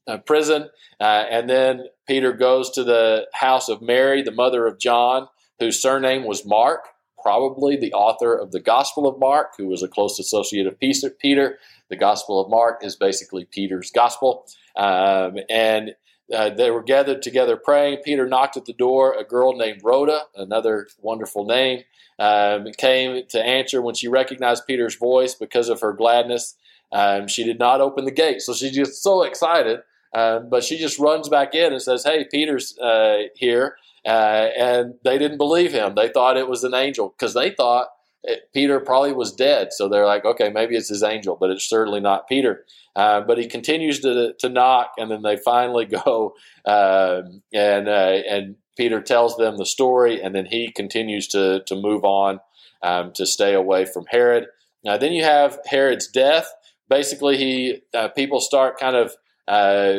uh, 0.06 0.18
prison. 0.18 0.68
Uh, 1.00 1.24
and 1.30 1.48
then 1.48 1.86
Peter 2.06 2.32
goes 2.32 2.70
to 2.70 2.84
the 2.84 3.26
house 3.34 3.68
of 3.68 3.82
Mary, 3.82 4.22
the 4.22 4.30
mother 4.30 4.66
of 4.66 4.78
John, 4.78 5.28
whose 5.58 5.80
surname 5.80 6.24
was 6.24 6.44
Mark, 6.44 6.88
probably 7.20 7.76
the 7.76 7.92
author 7.92 8.34
of 8.34 8.50
the 8.52 8.60
Gospel 8.60 9.06
of 9.06 9.18
Mark, 9.18 9.54
who 9.56 9.66
was 9.66 9.82
a 9.82 9.88
close 9.88 10.18
associate 10.18 10.66
of 10.66 10.78
Peter. 10.78 11.58
The 11.88 11.96
Gospel 11.96 12.40
of 12.40 12.50
Mark 12.50 12.84
is 12.84 12.96
basically 12.96 13.44
Peter's 13.44 13.90
Gospel. 13.90 14.46
Um, 14.76 15.36
and 15.48 15.94
uh, 16.32 16.50
they 16.50 16.70
were 16.70 16.82
gathered 16.82 17.22
together 17.22 17.56
praying. 17.56 17.98
Peter 18.04 18.26
knocked 18.26 18.56
at 18.56 18.64
the 18.64 18.72
door. 18.72 19.14
A 19.18 19.24
girl 19.24 19.56
named 19.56 19.82
Rhoda, 19.84 20.22
another 20.34 20.88
wonderful 20.98 21.44
name, 21.44 21.84
um, 22.18 22.66
came 22.78 23.22
to 23.30 23.40
answer 23.40 23.82
when 23.82 23.94
she 23.94 24.08
recognized 24.08 24.66
Peter's 24.66 24.96
voice 24.96 25.34
because 25.34 25.68
of 25.68 25.80
her 25.80 25.92
gladness. 25.92 26.56
Um, 26.90 27.28
she 27.28 27.44
did 27.44 27.58
not 27.58 27.80
open 27.80 28.04
the 28.04 28.10
gate. 28.10 28.42
So 28.42 28.54
she's 28.54 28.74
just 28.74 29.02
so 29.02 29.22
excited 29.22 29.80
um, 30.14 30.48
but 30.50 30.64
she 30.64 30.78
just 30.78 30.98
runs 30.98 31.28
back 31.28 31.54
in 31.54 31.72
and 31.72 31.82
says, 31.82 32.04
Hey, 32.04 32.26
Peter's 32.30 32.76
uh, 32.78 33.24
here. 33.34 33.76
Uh, 34.04 34.48
and 34.58 34.94
they 35.04 35.16
didn't 35.16 35.38
believe 35.38 35.72
him. 35.72 35.94
They 35.94 36.08
thought 36.08 36.36
it 36.36 36.48
was 36.48 36.64
an 36.64 36.74
angel 36.74 37.14
because 37.16 37.34
they 37.34 37.50
thought 37.50 37.86
it, 38.24 38.50
Peter 38.52 38.80
probably 38.80 39.12
was 39.12 39.32
dead. 39.32 39.72
So 39.72 39.88
they're 39.88 40.06
like, 40.06 40.24
okay, 40.24 40.50
maybe 40.50 40.76
it's 40.76 40.88
his 40.88 41.02
angel, 41.02 41.36
but 41.38 41.50
it's 41.50 41.68
certainly 41.68 42.00
not 42.00 42.28
Peter. 42.28 42.64
Uh, 42.94 43.20
but 43.20 43.38
he 43.38 43.46
continues 43.46 44.00
to, 44.00 44.34
to 44.38 44.48
knock, 44.48 44.92
and 44.98 45.10
then 45.10 45.22
they 45.22 45.36
finally 45.36 45.84
go, 46.04 46.34
um, 46.66 47.42
and 47.52 47.88
uh, 47.88 48.18
and 48.28 48.56
Peter 48.76 49.00
tells 49.00 49.36
them 49.36 49.56
the 49.56 49.66
story, 49.66 50.20
and 50.20 50.34
then 50.34 50.46
he 50.46 50.70
continues 50.70 51.26
to 51.28 51.62
to 51.66 51.74
move 51.74 52.04
on 52.04 52.40
um, 52.82 53.12
to 53.14 53.24
stay 53.24 53.54
away 53.54 53.86
from 53.86 54.04
Herod. 54.06 54.46
Now, 54.84 54.98
then 54.98 55.12
you 55.12 55.24
have 55.24 55.58
Herod's 55.66 56.06
death. 56.06 56.52
Basically, 56.88 57.38
he 57.38 57.82
uh, 57.94 58.08
people 58.08 58.40
start 58.40 58.78
kind 58.78 58.96
of 58.96 59.14
uh, 59.48 59.98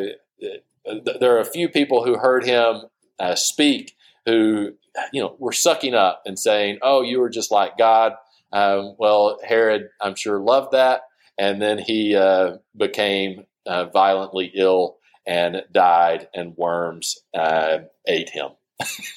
there 1.20 1.36
are 1.36 1.40
a 1.40 1.44
few 1.44 1.68
people 1.68 2.04
who 2.04 2.18
heard 2.18 2.44
him 2.44 2.82
uh, 3.18 3.34
speak 3.34 3.96
who, 4.26 4.72
you 5.12 5.22
know, 5.22 5.36
were 5.38 5.52
sucking 5.52 5.94
up 5.94 6.22
and 6.26 6.38
saying, 6.38 6.78
"Oh, 6.82 7.02
you 7.02 7.20
were 7.20 7.30
just 7.30 7.50
like 7.50 7.76
God." 7.78 8.14
Um, 8.52 8.94
well, 8.98 9.38
Herod, 9.46 9.88
I'm 10.00 10.14
sure, 10.14 10.38
loved 10.38 10.72
that, 10.72 11.02
and 11.38 11.60
then 11.60 11.78
he 11.78 12.14
uh, 12.14 12.58
became 12.76 13.44
uh, 13.66 13.86
violently 13.86 14.52
ill 14.54 14.98
and 15.26 15.62
died, 15.72 16.28
and 16.34 16.56
worms 16.56 17.18
uh, 17.34 17.78
ate 18.06 18.30
him. 18.30 18.50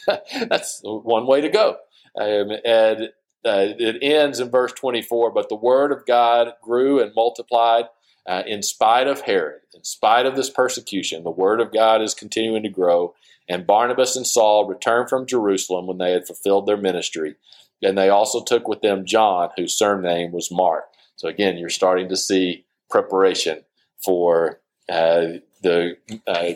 That's 0.49 0.79
one 0.83 1.27
way 1.27 1.41
to 1.41 1.49
go. 1.49 1.77
Um, 2.19 2.51
and 2.65 3.09
uh, 3.45 3.73
it 3.77 3.97
ends 4.01 4.39
in 4.39 4.49
verse 4.49 4.73
24 4.73 5.31
but 5.31 5.47
the 5.47 5.55
word 5.55 5.91
of 5.91 6.05
god 6.05 6.53
grew 6.61 6.99
and 6.99 7.13
multiplied 7.15 7.85
uh, 8.27 8.43
in 8.45 8.61
spite 8.61 9.07
of 9.07 9.21
Herod, 9.21 9.61
in 9.73 9.83
spite 9.83 10.25
of 10.25 10.35
this 10.35 10.49
persecution, 10.49 11.23
the 11.23 11.31
word 11.31 11.61
of 11.61 11.71
God 11.71 12.01
is 12.01 12.13
continuing 12.13 12.63
to 12.63 12.69
grow. 12.69 13.15
And 13.49 13.65
Barnabas 13.65 14.17
and 14.17 14.27
Saul 14.27 14.67
returned 14.67 15.09
from 15.09 15.25
Jerusalem 15.25 15.87
when 15.87 15.97
they 15.97 16.11
had 16.11 16.27
fulfilled 16.27 16.65
their 16.65 16.77
ministry. 16.77 17.35
And 17.81 17.97
they 17.97 18.09
also 18.09 18.43
took 18.43 18.67
with 18.67 18.81
them 18.81 19.05
John, 19.05 19.49
whose 19.55 19.77
surname 19.77 20.33
was 20.33 20.51
Mark. 20.51 20.85
So 21.15 21.29
again, 21.29 21.57
you're 21.57 21.69
starting 21.69 22.09
to 22.09 22.17
see 22.17 22.65
preparation 22.89 23.63
for 24.03 24.59
uh, 24.89 25.39
the 25.61 25.97
uh, 26.27 26.53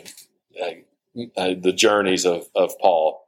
uh, 0.60 0.70
uh 1.36 1.54
the 1.58 1.72
journeys 1.74 2.26
of, 2.26 2.46
of 2.54 2.78
Paul. 2.80 3.26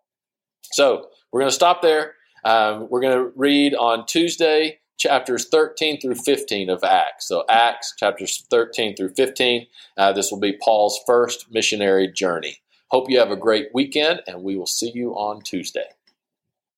So 0.73 1.09
we're 1.33 1.41
going 1.41 1.51
to 1.51 1.55
stop 1.55 1.81
there. 1.81 2.15
Um, 2.45 2.89
we're 2.91 3.01
going 3.01 3.17
to 3.17 3.33
read 3.37 3.75
on 3.75 4.05
Tuesday 4.07 4.81
chapters 4.97 5.49
13 5.49 6.01
through 6.01 6.15
15 6.15 6.71
of 6.71 6.85
Acts. 6.85 7.29
So, 7.29 7.45
Acts 7.49 7.95
chapters 7.97 8.45
13 8.51 8.97
through 8.97 9.15
15. 9.15 9.67
Uh, 9.97 10.13
this 10.13 10.31
will 10.31 10.41
be 10.41 10.59
Paul's 10.63 11.01
first 11.07 11.47
missionary 11.51 12.09
journey. 12.09 12.59
Hope 12.89 13.11
you 13.11 13.19
have 13.19 13.31
a 13.31 13.37
great 13.37 13.69
weekend, 13.75 14.23
and 14.27 14.43
we 14.43 14.57
will 14.57 14.67
see 14.67 14.93
you 14.95 15.13
on 15.13 15.43
Tuesday. 15.43 15.87